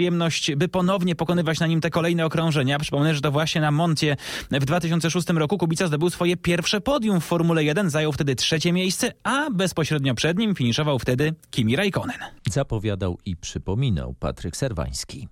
by 0.57 0.69
ponownie 0.69 1.15
pokonywać 1.15 1.61
na 1.61 1.67
nim 1.67 1.81
te 1.81 1.91
kolejne 1.91 2.27
okrążenia. 2.27 2.79
Przypomnę, 2.79 3.15
że 3.15 3.21
to 3.21 3.31
właśnie 3.31 3.61
na 3.61 3.71
Moncie 3.71 4.17
w 4.51 4.65
2006 4.65 5.29
roku 5.29 5.59
Kubica 5.59 5.87
zdobył 5.87 6.11
swoje 6.11 6.37
pierwsze 6.37 6.81
podium 6.81 7.21
w 7.21 7.25
Formule 7.25 7.65
1, 7.65 7.91
zajął 7.91 8.13
wtedy 8.13 8.37
trzecie 8.37 8.73
miejsce, 8.73 9.13
a 9.23 9.51
bezpośrednio 9.51 10.15
przed 10.15 10.39
nim 10.39 10.55
finiszował 10.55 10.99
wtedy 10.99 11.35
Kimi 11.51 11.77
Raikkonen. 11.77 12.19
Zapowiadał 12.51 13.19
i 13.25 13.37
przypominał 13.37 14.15
Patryk 14.15 14.57
Serwański. 14.57 15.29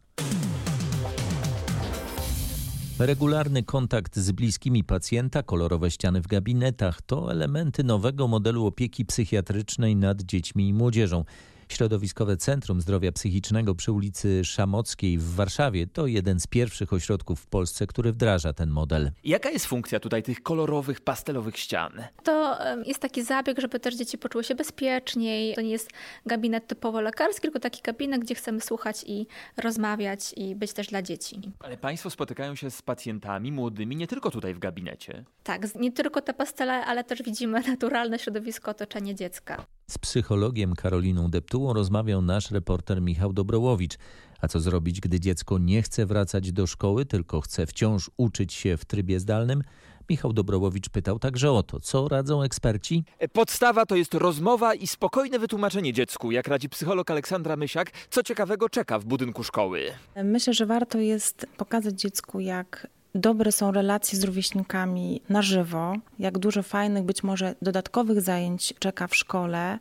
Regularny 2.98 3.62
kontakt 3.62 4.16
z 4.16 4.33
bliskimi 4.33 4.85
pacjenta, 4.85 5.42
kolorowe 5.42 5.90
ściany 5.90 6.20
w 6.20 6.27
gabinetach 6.27 7.03
to 7.03 7.33
elementy 7.33 7.85
nowego 7.85 8.29
modelu 8.29 8.66
opieki 8.66 9.05
psychiatrycznej 9.05 9.96
nad 9.96 10.22
dziećmi 10.22 10.68
i 10.68 10.74
młodzieżą. 10.74 11.24
Środowiskowe 11.68 12.37
Centrum 12.37 12.81
Zdrowia 12.81 13.12
Psychicznego 13.12 13.74
przy 13.74 13.92
ulicy 13.92 14.44
Szamockiej 14.44 15.18
w 15.18 15.35
Warszawie 15.35 15.87
to 15.87 16.07
jeden 16.07 16.40
z 16.40 16.46
pierwszych 16.46 16.92
ośrodków 16.92 17.40
w 17.40 17.46
Polsce, 17.46 17.87
który 17.87 18.12
wdraża 18.12 18.53
ten 18.53 18.70
model. 18.70 19.11
Jaka 19.24 19.50
jest 19.50 19.66
funkcja 19.66 20.00
tutaj 20.00 20.22
tych 20.22 20.42
kolorowych, 20.42 21.00
pastelowych 21.00 21.59
ścian? 21.59 21.92
To 22.22 22.59
jest 22.87 23.00
taki 23.00 23.22
zabieg, 23.24 23.61
żeby 23.61 23.81
też 23.81 23.96
dzieci 23.96 24.18
poczuły 24.18 24.44
się 24.44 24.55
bezpieczniej. 24.55 25.55
To 25.55 25.61
nie 25.61 25.70
jest 25.70 25.90
gabinet 26.27 26.66
typowo 26.66 27.00
lekarski, 27.00 27.42
tylko 27.42 27.61
taki 27.61 27.83
gabinet, 27.83 28.20
gdzie 28.20 28.35
chcemy 28.35 28.61
słuchać 28.61 29.05
i 29.07 29.27
rozmawiać 29.57 30.35
i 30.37 30.55
być 30.55 30.72
też 30.72 30.87
dla 30.87 31.03
dzieci. 31.03 31.40
Ale 31.61 31.77
Państwo 31.77 32.11
spotykają 32.11 32.55
się 32.55 32.70
z 32.70 32.83
pacjentami 32.83 33.53
młodymi 33.53 33.96
nie 33.96 34.07
tylko 34.07 34.31
tutaj 34.31 34.55
w 34.55 34.59
gabinecie. 34.59 35.24
Tak, 35.42 35.74
nie 35.74 35.92
tylko 35.92 36.22
te 36.22 36.35
pastele, 36.35 36.85
ale 36.85 37.05
też 37.05 37.22
widzimy 37.22 37.61
naturalne 37.61 38.18
środowisko, 38.18 38.70
otoczenie 38.70 39.14
dziecka. 39.14 39.66
Z 39.86 39.98
psychologiem 39.98 40.74
Karoliną 40.74 41.30
Deptułą 41.30 41.72
rozmawiał 41.72 42.22
nasz 42.22 42.50
reporter 42.50 43.02
Michał 43.02 43.32
Dobrołowicz. 43.32 43.98
A 44.40 44.48
co 44.48 44.60
zrobić, 44.60 45.00
gdy 45.00 45.20
dziecko 45.20 45.58
nie 45.58 45.82
chce 45.82 46.06
wracać 46.06 46.52
do 46.52 46.66
szkoły, 46.66 47.06
tylko 47.06 47.40
chce 47.40 47.66
wciąż 47.66 48.10
uczyć 48.16 48.52
się 48.52 48.76
w 48.76 48.84
trybie 48.84 49.20
zdalnym? 49.20 49.62
Michał 50.08 50.32
Dobrołowicz 50.32 50.88
pytał 50.88 51.18
także 51.18 51.52
o 51.52 51.62
to, 51.62 51.80
co 51.80 52.08
radzą 52.08 52.42
eksperci. 52.42 53.04
Podstawa 53.32 53.86
to 53.86 53.96
jest 53.96 54.14
rozmowa 54.14 54.74
i 54.74 54.86
spokojne 54.86 55.38
wytłumaczenie 55.38 55.92
dziecku, 55.92 56.30
jak 56.30 56.48
radzi 56.48 56.68
psycholog 56.68 57.10
Aleksandra 57.10 57.56
Mysiak, 57.56 57.90
co 58.10 58.22
ciekawego 58.22 58.68
czeka 58.68 58.98
w 58.98 59.04
budynku 59.04 59.44
szkoły. 59.44 59.82
Myślę, 60.24 60.54
że 60.54 60.66
warto 60.66 60.98
jest 60.98 61.46
pokazać 61.56 62.00
dziecku, 62.00 62.40
jak 62.40 62.86
dobre 63.14 63.53
są 63.53 63.72
relacje 63.72 64.18
z 64.18 64.24
rówieśnikami 64.24 65.20
na 65.29 65.42
żywo, 65.42 65.94
jak 66.18 66.38
dużo 66.38 66.62
fajnych 66.62 67.05
być 67.05 67.22
może 67.22 67.55
dodatkowych 67.62 68.20
zajęć 68.20 68.74
czeka 68.79 69.07
w 69.07 69.16
szkole, 69.16 69.79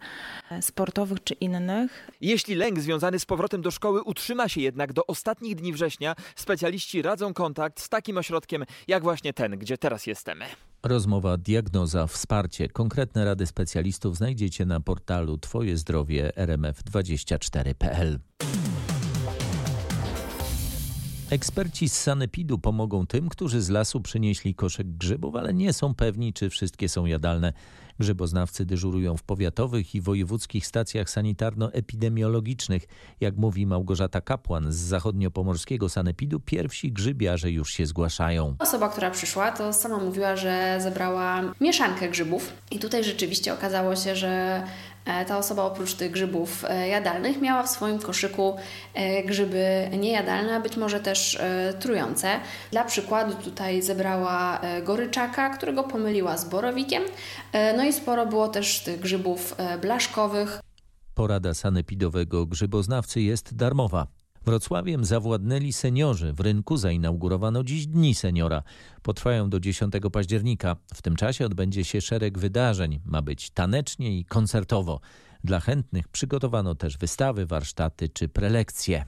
sportowych 0.61 1.23
czy 1.23 1.33
innych. 1.33 2.09
Jeśli 2.21 2.55
lęk 2.55 2.79
związany 2.79 3.19
z 3.19 3.25
powrotem 3.25 3.61
do 3.61 3.71
szkoły 3.71 4.03
utrzyma 4.03 4.49
się 4.49 4.61
jednak 4.61 4.93
do 4.93 5.07
ostatnich 5.07 5.55
dni 5.55 5.73
września, 5.73 6.15
specjaliści 6.35 7.01
radzą 7.01 7.33
kontakt 7.33 7.79
z 7.81 7.89
takim 7.89 8.17
ośrodkiem 8.17 8.63
jak 8.87 9.03
właśnie 9.03 9.33
ten, 9.33 9.57
gdzie 9.57 9.77
teraz 9.77 10.07
jesteśmy. 10.07 10.45
Rozmowa, 10.83 11.37
diagnoza, 11.37 12.07
wsparcie. 12.07 12.69
Konkretne 12.69 13.25
rady 13.25 13.45
specjalistów 13.45 14.17
znajdziecie 14.17 14.65
na 14.65 14.79
portalu 14.79 15.37
Twoje 15.37 15.77
zdrowie 15.77 16.31
rmf24.pl. 16.35 18.19
Eksperci 21.33 21.89
z 21.89 22.01
Sanepidu 22.01 22.59
pomogą 22.59 23.07
tym, 23.07 23.29
którzy 23.29 23.61
z 23.61 23.69
lasu 23.69 24.01
przynieśli 24.01 24.55
koszek 24.55 24.87
grzybów, 24.87 25.35
ale 25.35 25.53
nie 25.53 25.73
są 25.73 25.95
pewni, 25.95 26.33
czy 26.33 26.49
wszystkie 26.49 26.89
są 26.89 27.05
jadalne. 27.05 27.53
Grzyboznawcy 27.99 28.65
dyżurują 28.65 29.17
w 29.17 29.23
powiatowych 29.23 29.95
i 29.95 30.01
wojewódzkich 30.01 30.67
stacjach 30.67 31.09
sanitarno-epidemiologicznych. 31.09 32.87
Jak 33.21 33.35
mówi 33.35 33.65
Małgorzata 33.65 34.21
Kapłan 34.21 34.71
z 34.71 34.75
zachodniopomorskiego 34.75 35.89
Sanepidu, 35.89 36.39
pierwsi 36.39 36.91
grzybiarze 36.91 37.51
już 37.51 37.73
się 37.73 37.85
zgłaszają. 37.85 38.55
Osoba, 38.59 38.89
która 38.89 39.11
przyszła, 39.11 39.51
to 39.51 39.73
sama 39.73 39.97
mówiła, 39.97 40.35
że 40.35 40.77
zebrała 40.81 41.41
mieszankę 41.61 42.09
grzybów. 42.09 42.53
I 42.71 42.79
tutaj 42.79 43.03
rzeczywiście 43.03 43.53
okazało 43.53 43.95
się, 43.95 44.15
że 44.15 44.63
ta 45.27 45.37
osoba 45.37 45.63
oprócz 45.63 45.93
tych 45.93 46.11
grzybów 46.11 46.65
jadalnych 46.89 47.41
miała 47.41 47.63
w 47.63 47.69
swoim 47.69 47.99
koszyku 47.99 48.55
grzyby 49.25 49.89
niejadalne, 49.97 50.55
a 50.55 50.59
być 50.59 50.77
może 50.77 50.99
też 50.99 51.39
trujące. 51.79 52.39
Dla 52.71 52.83
przykładu 52.83 53.33
tutaj 53.35 53.81
zebrała 53.81 54.61
goryczaka, 54.83 55.49
którego 55.49 55.83
pomyliła 55.83 56.37
z 56.37 56.49
borowikiem. 56.49 57.03
No 57.77 57.83
i 57.83 57.93
sporo 57.93 58.25
było 58.25 58.47
też 58.47 58.79
tych 58.79 58.99
grzybów 58.99 59.55
blaszkowych. 59.81 60.59
Porada 61.15 61.53
sanepidowego 61.53 62.45
grzyboznawcy 62.45 63.21
jest 63.21 63.55
darmowa. 63.55 64.07
Wrocławiem 64.45 65.05
zawładnęli 65.05 65.73
seniorzy. 65.73 66.33
W 66.33 66.39
rynku 66.39 66.77
zainaugurowano 66.77 67.63
dziś 67.63 67.87
Dni 67.87 68.15
Seniora. 68.15 68.63
Potrwają 69.01 69.49
do 69.49 69.59
10 69.59 69.93
października. 70.11 70.75
W 70.93 71.01
tym 71.01 71.15
czasie 71.15 71.45
odbędzie 71.45 71.83
się 71.83 72.01
szereg 72.01 72.37
wydarzeń. 72.39 72.99
Ma 73.05 73.21
być 73.21 73.49
tanecznie 73.49 74.17
i 74.17 74.25
koncertowo. 74.25 74.99
Dla 75.43 75.59
chętnych 75.59 76.07
przygotowano 76.07 76.75
też 76.75 76.97
wystawy, 76.97 77.45
warsztaty 77.45 78.09
czy 78.09 78.29
prelekcje. 78.29 79.05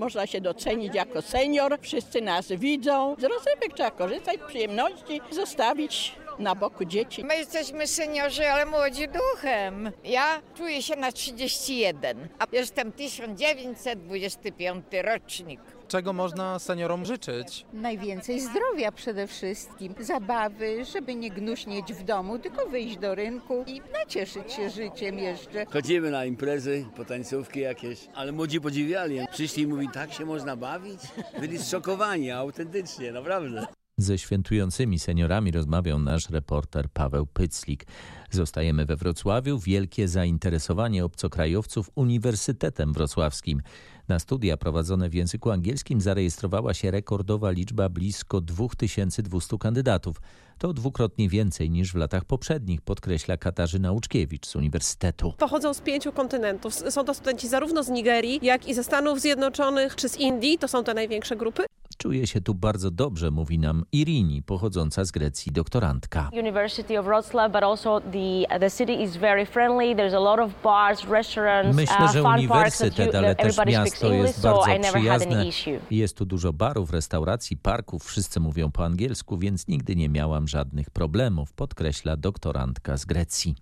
Można 0.00 0.26
się 0.26 0.40
docenić 0.40 0.94
jako 0.94 1.22
senior, 1.22 1.78
wszyscy 1.80 2.20
nas 2.20 2.48
widzą. 2.52 3.16
Z 3.18 3.22
rozrywek 3.24 3.74
trzeba 3.74 3.90
korzystać, 3.90 4.40
przyjemności 4.48 5.20
zostawić 5.32 6.16
na 6.40 6.54
boku 6.54 6.84
dzieci. 6.84 7.24
My 7.24 7.36
jesteśmy 7.36 7.86
seniorzy, 7.86 8.48
ale 8.50 8.66
młodzi 8.66 9.08
duchem. 9.08 9.90
Ja 10.04 10.42
czuję 10.54 10.82
się 10.82 10.96
na 10.96 11.12
31, 11.12 12.28
a 12.38 12.46
jestem 12.52 12.92
1925 12.92 14.84
rocznik. 15.02 15.60
Czego 15.88 16.12
można 16.12 16.58
seniorom 16.58 17.04
życzyć? 17.04 17.66
Najwięcej 17.72 18.40
zdrowia 18.40 18.92
przede 18.92 19.26
wszystkim, 19.26 19.94
zabawy, 20.00 20.84
żeby 20.84 21.14
nie 21.14 21.30
gnuśnieć 21.30 21.92
w 21.92 22.02
domu, 22.02 22.38
tylko 22.38 22.66
wyjść 22.66 22.96
do 22.96 23.14
rynku 23.14 23.64
i 23.66 23.82
nacieszyć 23.92 24.52
się 24.52 24.70
życiem 24.70 25.18
jeszcze. 25.18 25.66
Chodzimy 25.66 26.10
na 26.10 26.24
imprezy, 26.24 26.86
potańcówki 26.96 27.60
jakieś, 27.60 27.98
ale 28.14 28.32
młodzi 28.32 28.60
podziwiali. 28.60 29.20
Przyszli 29.32 29.62
i 29.62 29.66
mówi, 29.66 29.88
tak 29.94 30.12
się 30.12 30.24
można 30.24 30.56
bawić? 30.56 31.00
Byli 31.40 31.58
zszokowani, 31.58 32.30
autentycznie, 32.30 33.12
naprawdę. 33.12 33.66
Ze 34.00 34.18
świętującymi 34.18 34.98
seniorami 34.98 35.50
rozmawiał 35.50 35.98
nasz 35.98 36.30
reporter 36.30 36.90
Paweł 36.90 37.26
Pyclik. 37.26 37.86
Zostajemy 38.30 38.86
we 38.86 38.96
Wrocławiu. 38.96 39.58
Wielkie 39.58 40.08
zainteresowanie 40.08 41.04
obcokrajowców 41.04 41.90
Uniwersytetem 41.94 42.92
Wrocławskim. 42.92 43.62
Na 44.08 44.18
studia 44.18 44.56
prowadzone 44.56 45.08
w 45.08 45.14
języku 45.14 45.50
angielskim 45.50 46.00
zarejestrowała 46.00 46.74
się 46.74 46.90
rekordowa 46.90 47.50
liczba 47.50 47.88
blisko 47.88 48.40
2200 48.40 49.58
kandydatów. 49.58 50.16
To 50.60 50.72
dwukrotnie 50.72 51.28
więcej 51.28 51.70
niż 51.70 51.92
w 51.92 51.94
latach 51.94 52.24
poprzednich, 52.24 52.80
podkreśla 52.80 53.36
Katarzyna 53.36 53.92
Łuczkiewicz 53.92 54.46
z 54.46 54.56
Uniwersytetu. 54.56 55.32
Pochodzą 55.38 55.74
z 55.74 55.80
pięciu 55.80 56.12
kontynentów. 56.12 56.74
Są 56.74 57.04
to 57.04 57.14
studenci 57.14 57.48
zarówno 57.48 57.82
z 57.82 57.88
Nigerii, 57.88 58.40
jak 58.42 58.68
i 58.68 58.74
ze 58.74 58.84
Stanów 58.84 59.20
Zjednoczonych 59.20 59.96
czy 59.96 60.08
z 60.08 60.16
Indii. 60.16 60.58
To 60.58 60.68
są 60.68 60.84
te 60.84 60.94
największe 60.94 61.36
grupy. 61.36 61.62
Czuje 61.98 62.26
się 62.26 62.40
tu 62.40 62.54
bardzo 62.54 62.90
dobrze, 62.90 63.30
mówi 63.30 63.58
nam 63.58 63.84
Irini, 63.92 64.42
pochodząca 64.42 65.04
z 65.04 65.10
Grecji 65.10 65.52
doktorantka. 65.52 66.30
University 66.32 66.98
of 66.98 67.04
Wrocław, 67.04 67.52
but 67.52 67.62
also 67.62 68.00
the 68.00 68.58
the 68.58 68.70
city 68.70 68.92
is 68.92 69.16
very 69.16 69.46
friendly. 69.46 69.94
There's 69.96 70.16
a 70.16 70.20
lot 70.20 70.40
of 70.40 70.62
bars, 70.62 71.04
restaurants, 71.04 71.76
Myślę, 71.76 72.08
że 72.12 72.22
uniwersytet, 72.22 73.14
ale 73.14 73.34
też 73.34 73.56
miasto 73.66 74.12
jest 74.12 74.42
bardzo 74.42 74.64
przyjazne. 74.90 75.44
Jest 75.90 76.16
tu 76.16 76.24
dużo 76.24 76.52
barów, 76.52 76.90
restauracji, 76.90 77.56
parków, 77.56 78.04
wszyscy 78.04 78.40
mówią 78.40 78.70
po 78.70 78.84
angielsku, 78.84 79.38
więc 79.38 79.68
nigdy 79.68 79.96
nie 79.96 80.08
miałam 80.08 80.48
żadnych 80.50 80.90
problemów, 80.90 81.52
podkreśla 81.52 82.16
doktorantka 82.16 82.96
z 82.96 83.04
Grecji. 83.04 83.54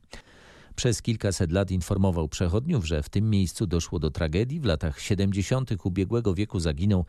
Przez 0.77 1.03
kilkaset 1.03 1.53
lat 1.53 1.71
informował 1.71 2.29
przechodniów, 2.29 2.87
że 2.87 3.03
w 3.03 3.09
tym 3.09 3.31
miejscu 3.31 3.67
doszło 3.67 3.99
do 3.99 4.11
tragedii. 4.11 4.61
W 4.61 4.65
latach 4.65 5.01
70. 5.01 5.71
ubiegłego 5.85 6.35
wieku 6.35 6.61
zaginął 6.61 7.05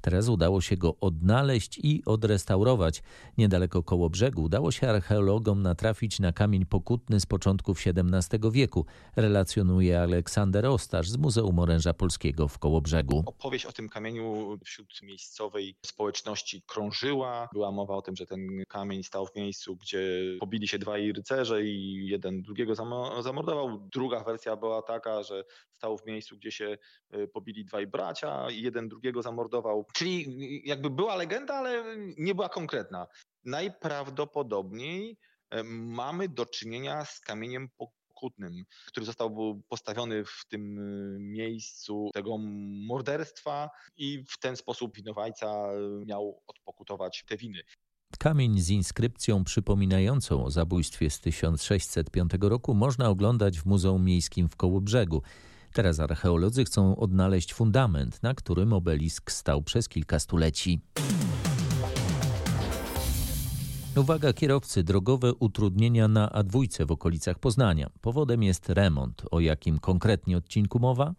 Teraz 0.00 0.28
udało 0.28 0.60
się 0.60 0.76
go 0.76 0.96
odnaleźć 1.00 1.80
i 1.82 2.02
odrestaurować. 2.06 3.02
Niedaleko 3.38 3.82
koło 3.82 4.10
brzegu 4.10 4.42
udało 4.42 4.70
się 4.70 4.88
archeologom 4.88 5.62
natrafić 5.62 6.20
na 6.20 6.32
kamień 6.32 6.66
pokutny 6.66 7.20
z 7.20 7.26
początków 7.26 7.78
XVII 7.86 8.50
wieku, 8.50 8.86
relacjonuje 9.16 10.00
Aleksander 10.00 10.66
Ostasz 10.66 11.08
z 11.08 11.16
Muzeum 11.16 11.58
Oręża 11.58 11.94
Polskiego 11.94 12.48
w 12.48 12.58
Kołobrzegu. 12.58 13.22
Opowieść 13.26 13.66
o 13.66 13.72
tym 13.72 13.88
kamieniu 13.88 14.58
wśród 14.64 15.02
miejscowej 15.02 15.76
społeczności 15.86 16.62
krążyła. 16.66 17.48
Była 17.52 17.70
mowa 17.70 17.94
o 17.94 18.02
tym, 18.02 18.16
że 18.16 18.26
ten 18.26 18.62
kamień 18.68 19.02
stał 19.02 19.26
w 19.26 19.36
miejscu, 19.36 19.76
gdzie 19.76 20.00
pobili 20.40 20.68
się 20.68 20.78
dwaj 20.78 21.12
rycerze 21.12 21.64
i 21.64 22.06
jeden 22.06 22.42
drugiego 22.42 22.74
zamordował. 23.20 23.88
Druga 23.92 24.24
wersja 24.24 24.56
była 24.56 24.82
taka, 24.82 25.22
że 25.22 25.44
stał 25.80 25.98
w 25.98 26.06
miejscu, 26.06 26.36
gdzie 26.36 26.52
się 26.52 26.78
y, 27.14 27.28
pobili 27.28 27.64
dwaj 27.64 27.86
bracia 27.86 28.50
i 28.50 28.62
jeden 28.62 28.88
drugiego 28.88 29.22
zamordował. 29.22 29.84
Czyli 29.92 30.62
jakby 30.68 30.90
była 30.90 31.16
legenda, 31.16 31.54
ale 31.54 31.84
nie 32.18 32.34
była 32.34 32.48
konkretna. 32.48 33.06
Najprawdopodobniej 33.44 35.18
e, 35.50 35.62
mamy 35.64 36.28
do 36.28 36.46
czynienia 36.46 37.04
z 37.04 37.20
kamieniem 37.20 37.68
pokutnym, 37.76 38.64
który 38.86 39.06
został 39.06 39.60
postawiony 39.68 40.24
w 40.24 40.44
tym 40.48 40.78
e, 40.78 41.18
miejscu 41.18 42.10
tego 42.14 42.38
morderstwa 42.86 43.70
i 43.96 44.24
w 44.28 44.38
ten 44.38 44.56
sposób 44.56 44.96
winowajca 44.96 45.68
miał 46.06 46.42
odpokutować 46.46 47.24
te 47.28 47.36
winy. 47.36 47.62
Kamień 48.18 48.60
z 48.60 48.70
inskrypcją 48.70 49.44
przypominającą 49.44 50.44
o 50.44 50.50
zabójstwie 50.50 51.10
z 51.10 51.20
1605 51.20 52.32
roku 52.40 52.74
można 52.74 53.08
oglądać 53.08 53.60
w 53.60 53.66
Muzeum 53.66 54.04
Miejskim 54.04 54.48
w 54.48 54.56
Kołobrzegu. 54.56 55.22
Teraz 55.72 56.00
archeolodzy 56.00 56.64
chcą 56.64 56.96
odnaleźć 56.96 57.54
fundament, 57.54 58.22
na 58.22 58.34
którym 58.34 58.72
obelisk 58.72 59.30
stał 59.30 59.62
przez 59.62 59.88
kilka 59.88 60.18
stuleci. 60.18 60.80
Uwaga 63.96 64.32
kierowcy, 64.32 64.82
drogowe 64.82 65.34
utrudnienia 65.34 66.08
na 66.08 66.28
A2 66.28 66.86
w 66.86 66.90
okolicach 66.92 67.38
Poznania. 67.38 67.90
Powodem 68.00 68.42
jest 68.42 68.68
remont. 68.68 69.22
O 69.30 69.40
jakim 69.40 69.78
konkretnie 69.78 70.36
odcinku 70.36 70.78
mowa? 70.78 71.14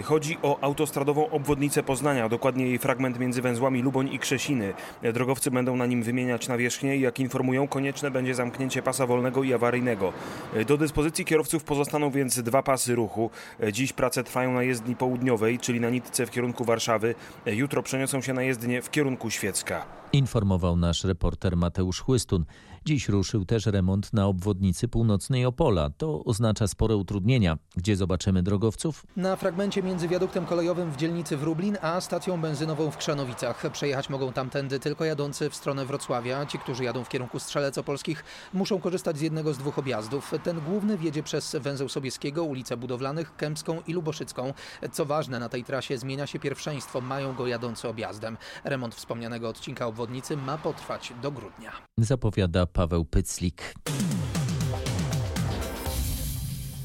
Chodzi 0.00 0.38
o 0.42 0.58
autostradową 0.60 1.30
obwodnicę 1.30 1.82
Poznania, 1.82 2.28
dokładnie 2.28 2.66
jej 2.66 2.78
fragment 2.78 3.18
między 3.18 3.42
węzłami 3.42 3.82
Luboń 3.82 4.08
i 4.12 4.18
Krzesiny. 4.18 4.74
Drogowcy 5.14 5.50
będą 5.50 5.76
na 5.76 5.86
nim 5.86 6.02
wymieniać 6.02 6.48
nawierzchnię 6.48 6.96
i 6.96 7.00
jak 7.00 7.20
informują, 7.20 7.68
konieczne 7.68 8.10
będzie 8.10 8.34
zamknięcie 8.34 8.82
pasa 8.82 9.06
wolnego 9.06 9.42
i 9.42 9.54
awaryjnego. 9.54 10.12
Do 10.66 10.76
dyspozycji 10.76 11.24
kierowców 11.24 11.64
pozostaną 11.64 12.10
więc 12.10 12.42
dwa 12.42 12.62
pasy 12.62 12.94
ruchu. 12.94 13.30
Dziś 13.72 13.92
prace 13.92 14.24
trwają 14.24 14.52
na 14.52 14.62
jezdni 14.62 14.96
południowej, 14.96 15.58
czyli 15.58 15.80
na 15.80 15.90
nitce 15.90 16.26
w 16.26 16.30
kierunku 16.30 16.64
Warszawy. 16.64 17.14
Jutro 17.46 17.82
przeniosą 17.82 18.20
się 18.20 18.32
na 18.32 18.42
jezdnię 18.42 18.82
w 18.82 18.90
kierunku 18.90 19.30
Świecka. 19.30 19.84
Informował 20.12 20.76
nasz 20.76 21.04
reporter 21.04 21.56
Mateusz 21.56 22.00
Chłystun. 22.00 22.44
Dziś 22.86 23.08
ruszył 23.08 23.44
też 23.44 23.66
remont 23.66 24.12
na 24.12 24.26
obwodnicy 24.26 24.88
północnej 24.88 25.46
Opola. 25.46 25.90
To 25.90 26.24
oznacza 26.24 26.66
spore 26.66 26.96
utrudnienia. 26.96 27.58
Gdzie 27.76 27.96
zobaczymy 27.96 28.42
drogowców? 28.42 29.06
Na 29.16 29.36
fragmencie 29.36 29.82
między 29.82 30.08
wiaduktem 30.08 30.46
kolejowym 30.46 30.90
w 30.90 30.96
dzielnicy 30.96 31.36
Wrublin 31.36 31.78
a 31.82 32.00
stacją 32.00 32.40
benzynową 32.40 32.90
w 32.90 32.96
Krzanowicach. 32.96 33.70
Przejechać 33.72 34.10
mogą 34.10 34.32
tamtędy 34.32 34.80
tylko 34.80 35.04
jadący 35.04 35.50
w 35.50 35.54
stronę 35.54 35.86
Wrocławia. 35.86 36.46
Ci, 36.46 36.58
którzy 36.58 36.84
jadą 36.84 37.04
w 37.04 37.08
kierunku 37.08 37.38
Strzelec 37.38 37.78
Opolskich 37.78 38.24
muszą 38.52 38.80
korzystać 38.80 39.18
z 39.18 39.20
jednego 39.20 39.54
z 39.54 39.58
dwóch 39.58 39.78
objazdów. 39.78 40.32
Ten 40.42 40.60
główny 40.60 40.98
wiedzie 40.98 41.22
przez 41.22 41.56
węzeł 41.60 41.88
Sobieskiego, 41.88 42.44
ulicę 42.44 42.76
Budowlanych, 42.76 43.36
Kępską 43.36 43.80
i 43.86 43.92
Luboszycką. 43.92 44.54
Co 44.92 45.04
ważne, 45.06 45.38
na 45.38 45.48
tej 45.48 45.64
trasie 45.64 45.98
zmienia 45.98 46.26
się 46.26 46.38
pierwszeństwo. 46.38 47.00
Mają 47.00 47.34
go 47.34 47.46
jadący 47.46 47.88
objazdem. 47.88 48.36
Remont 48.64 48.94
wspomnianego 48.94 49.48
odcinka 49.48 49.86
obwodnicy 49.86 50.36
ma 50.36 50.58
potrwać 50.58 51.12
do 51.22 51.30
grudnia. 51.30 51.72
Zapowiada 51.98 52.66
Paweł 52.72 53.04
Pyclik. 53.04 53.74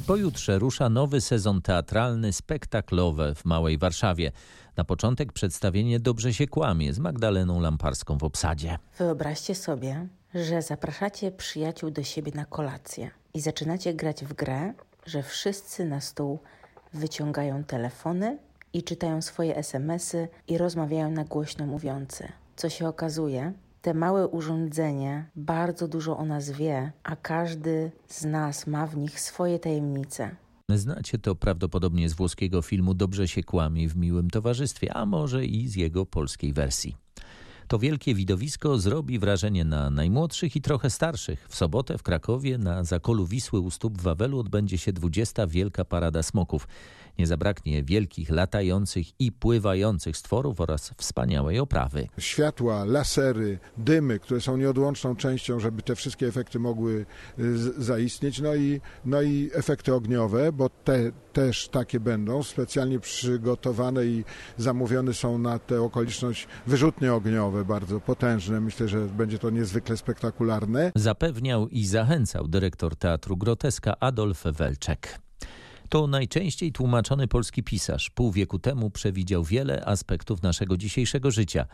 Pojutrze 0.07 0.59
rusza 0.59 0.89
nowy 0.89 1.21
sezon 1.21 1.61
teatralny 1.61 2.33
spektaklowe 2.33 3.35
w 3.35 3.45
Małej 3.45 3.77
Warszawie. 3.77 4.31
Na 4.77 4.83
początek 4.83 5.33
przedstawienie 5.33 5.99
Dobrze 5.99 6.33
się 6.33 6.47
kłamie 6.47 6.93
z 6.93 6.99
Magdaleną 6.99 7.59
Lamparską 7.59 8.17
w 8.17 8.23
obsadzie. 8.23 8.77
Wyobraźcie 8.97 9.55
sobie, 9.55 10.07
że 10.35 10.61
zapraszacie 10.61 11.31
przyjaciół 11.31 11.91
do 11.91 12.03
siebie 12.03 12.31
na 12.35 12.45
kolację 12.45 13.11
i 13.33 13.41
zaczynacie 13.41 13.93
grać 13.93 14.25
w 14.25 14.33
grę, 14.33 14.73
że 15.05 15.23
wszyscy 15.23 15.85
na 15.85 16.01
stół 16.01 16.39
wyciągają 16.93 17.63
telefony 17.63 18.37
i 18.73 18.83
czytają 18.83 19.21
swoje 19.21 19.55
SMSy 19.55 20.27
i 20.47 20.57
rozmawiają 20.57 21.11
na 21.11 21.23
głośno 21.23 21.65
mówiący. 21.65 22.27
Co 22.55 22.69
się 22.69 22.87
okazuje, 22.87 23.53
te 23.87 23.93
małe 23.93 24.27
urządzenie 24.27 25.29
bardzo 25.35 25.87
dużo 25.87 26.17
o 26.17 26.25
nas 26.25 26.51
wie, 26.51 26.91
a 27.03 27.15
każdy 27.15 27.91
z 28.07 28.25
nas 28.25 28.67
ma 28.67 28.87
w 28.87 28.97
nich 28.97 29.19
swoje 29.19 29.59
tajemnice. 29.59 30.35
Znacie 30.69 31.17
to 31.17 31.35
prawdopodobnie 31.35 32.09
z 32.09 32.13
włoskiego 32.13 32.61
filmu 32.61 32.93
Dobrze 32.93 33.27
się 33.27 33.43
kłamie 33.43 33.89
w 33.89 33.95
miłym 33.95 34.29
towarzystwie, 34.29 34.93
a 34.93 35.05
może 35.05 35.45
i 35.45 35.67
z 35.67 35.75
jego 35.75 36.05
polskiej 36.05 36.53
wersji. 36.53 36.95
To 37.67 37.79
wielkie 37.79 38.15
widowisko 38.15 38.77
zrobi 38.77 39.19
wrażenie 39.19 39.65
na 39.65 39.89
najmłodszych 39.89 40.55
i 40.55 40.61
trochę 40.61 40.89
starszych. 40.89 41.47
W 41.49 41.55
sobotę 41.55 41.97
w 41.97 42.03
Krakowie 42.03 42.57
na 42.57 42.83
zakolu 42.83 43.25
Wisły 43.25 43.59
u 43.59 43.71
stóp 43.71 44.01
Wawelu 44.01 44.39
odbędzie 44.39 44.77
się 44.77 44.93
20. 44.93 45.47
Wielka 45.47 45.85
Parada 45.85 46.23
Smoków. 46.23 46.67
Nie 47.19 47.27
zabraknie 47.27 47.83
wielkich, 47.83 48.29
latających 48.29 49.07
i 49.19 49.31
pływających 49.31 50.17
stworów 50.17 50.61
oraz 50.61 50.91
wspaniałej 50.97 51.59
oprawy. 51.59 52.07
Światła, 52.17 52.85
lasery, 52.85 53.59
dymy, 53.77 54.19
które 54.19 54.41
są 54.41 54.57
nieodłączną 54.57 55.15
częścią, 55.15 55.59
żeby 55.59 55.81
te 55.81 55.95
wszystkie 55.95 56.27
efekty 56.27 56.59
mogły 56.59 57.05
y, 57.39 57.83
zaistnieć. 57.83 58.41
No 58.41 58.55
i, 58.55 58.81
no 59.05 59.21
i 59.21 59.49
efekty 59.53 59.93
ogniowe, 59.93 60.51
bo 60.51 60.69
te 60.69 61.11
też 61.33 61.67
takie 61.67 61.99
będą, 61.99 62.43
specjalnie 62.43 62.99
przygotowane 62.99 64.05
i 64.05 64.23
zamówione 64.57 65.13
są 65.13 65.37
na 65.37 65.59
tę 65.59 65.81
okoliczność 65.81 66.47
wyrzutnie 66.67 67.13
ogniowe, 67.13 67.65
bardzo 67.65 67.99
potężne. 67.99 68.61
Myślę, 68.61 68.87
że 68.87 68.99
będzie 68.99 69.39
to 69.39 69.49
niezwykle 69.49 69.97
spektakularne. 69.97 70.91
Zapewniał 70.95 71.67
i 71.67 71.85
zachęcał 71.85 72.47
dyrektor 72.47 72.95
Teatru 72.95 73.37
Groteska 73.37 73.99
Adolf 73.99 74.43
Welczek. 74.43 75.26
To 75.89 76.07
najczęściej 76.07 76.71
tłumaczony 76.71 77.27
polski 77.27 77.63
pisarz. 77.63 78.09
Pół 78.09 78.31
wieku 78.31 78.59
temu 78.59 78.89
przewidział 78.89 79.43
wiele 79.43 79.85
aspektów 79.85 80.43
naszego 80.43 80.77
dzisiejszego 80.77 81.31
życia. 81.31 81.65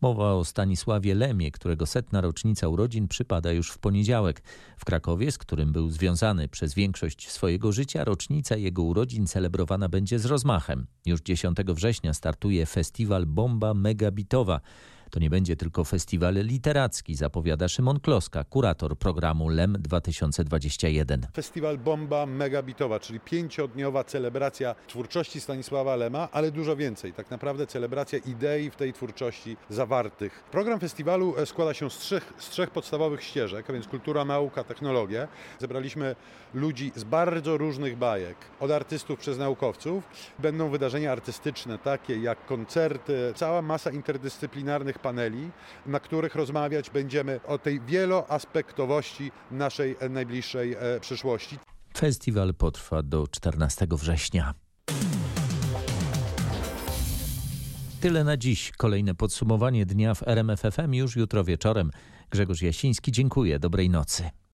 Mowa 0.00 0.32
o 0.32 0.44
Stanisławie 0.44 1.14
Lemie, 1.14 1.50
którego 1.50 1.86
setna 1.86 2.20
rocznica 2.20 2.68
urodzin 2.68 3.08
przypada 3.08 3.52
już 3.52 3.70
w 3.70 3.78
poniedziałek. 3.78 4.42
W 4.76 4.84
Krakowie, 4.84 5.32
z 5.32 5.38
którym 5.38 5.72
był 5.72 5.90
związany 5.90 6.48
przez 6.48 6.74
większość 6.74 7.30
swojego 7.30 7.72
życia, 7.72 8.04
rocznica 8.04 8.56
jego 8.56 8.82
urodzin 8.82 9.26
celebrowana 9.26 9.88
będzie 9.88 10.18
z 10.18 10.24
rozmachem. 10.24 10.86
Już 11.06 11.20
10 11.20 11.58
września 11.66 12.14
startuje 12.14 12.66
festiwal 12.66 13.26
Bomba 13.26 13.74
Megabitowa. 13.74 14.60
To 15.10 15.20
nie 15.20 15.30
będzie 15.30 15.56
tylko 15.56 15.84
festiwal 15.84 16.34
literacki, 16.34 17.14
zapowiada 17.14 17.68
Szymon 17.68 18.00
Kloska, 18.00 18.44
kurator 18.44 18.98
programu 18.98 19.48
LEM 19.48 19.76
2021. 19.80 21.26
Festiwal 21.34 21.78
Bomba 21.78 22.26
Megabitowa, 22.26 23.00
czyli 23.00 23.20
pięciodniowa 23.20 24.04
celebracja 24.04 24.74
twórczości 24.86 25.40
Stanisława 25.40 25.96
Lema, 25.96 26.28
ale 26.32 26.50
dużo 26.50 26.76
więcej. 26.76 27.12
Tak 27.12 27.30
naprawdę 27.30 27.66
celebracja 27.66 28.18
idei 28.18 28.70
w 28.70 28.76
tej 28.76 28.92
twórczości 28.92 29.56
zawartych. 29.70 30.44
Program 30.50 30.80
festiwalu 30.80 31.34
e, 31.36 31.46
składa 31.46 31.74
się 31.74 31.90
z 31.90 31.98
trzech, 31.98 32.32
z 32.38 32.48
trzech 32.50 32.70
podstawowych 32.70 33.22
ścieżek, 33.22 33.70
a 33.70 33.72
więc 33.72 33.86
kultura, 33.86 34.24
nauka, 34.24 34.64
technologia. 34.64 35.28
Zebraliśmy 35.58 36.16
ludzi 36.54 36.92
z 36.96 37.04
bardzo 37.04 37.56
różnych 37.56 37.96
bajek, 37.96 38.36
od 38.60 38.70
artystów 38.70 39.18
przez 39.18 39.38
naukowców. 39.38 40.04
Będą 40.38 40.70
wydarzenia 40.70 41.12
artystyczne 41.12 41.78
takie 41.78 42.18
jak 42.18 42.46
koncerty, 42.46 43.32
cała 43.36 43.62
masa 43.62 43.90
interdyscyplinarnych 43.90 44.97
paneli, 44.98 45.50
na 45.86 46.00
których 46.00 46.34
rozmawiać 46.34 46.90
będziemy 46.90 47.40
o 47.46 47.58
tej 47.58 47.80
wieloaspektowości 47.80 49.32
naszej 49.50 49.96
najbliższej 50.10 50.72
e, 50.72 51.00
przyszłości. 51.00 51.58
Festiwal 51.96 52.54
potrwa 52.54 53.02
do 53.02 53.26
14 53.28 53.86
września. 53.90 54.54
Tyle 58.00 58.24
na 58.24 58.36
dziś. 58.36 58.72
Kolejne 58.76 59.14
podsumowanie 59.14 59.86
dnia 59.86 60.14
w 60.14 60.28
RMFFM 60.28 60.94
już 60.94 61.16
jutro 61.16 61.44
wieczorem. 61.44 61.90
Grzegorz 62.30 62.62
Jasiński, 62.62 63.12
dziękuję. 63.12 63.58
Dobrej 63.58 63.90
nocy. 63.90 64.30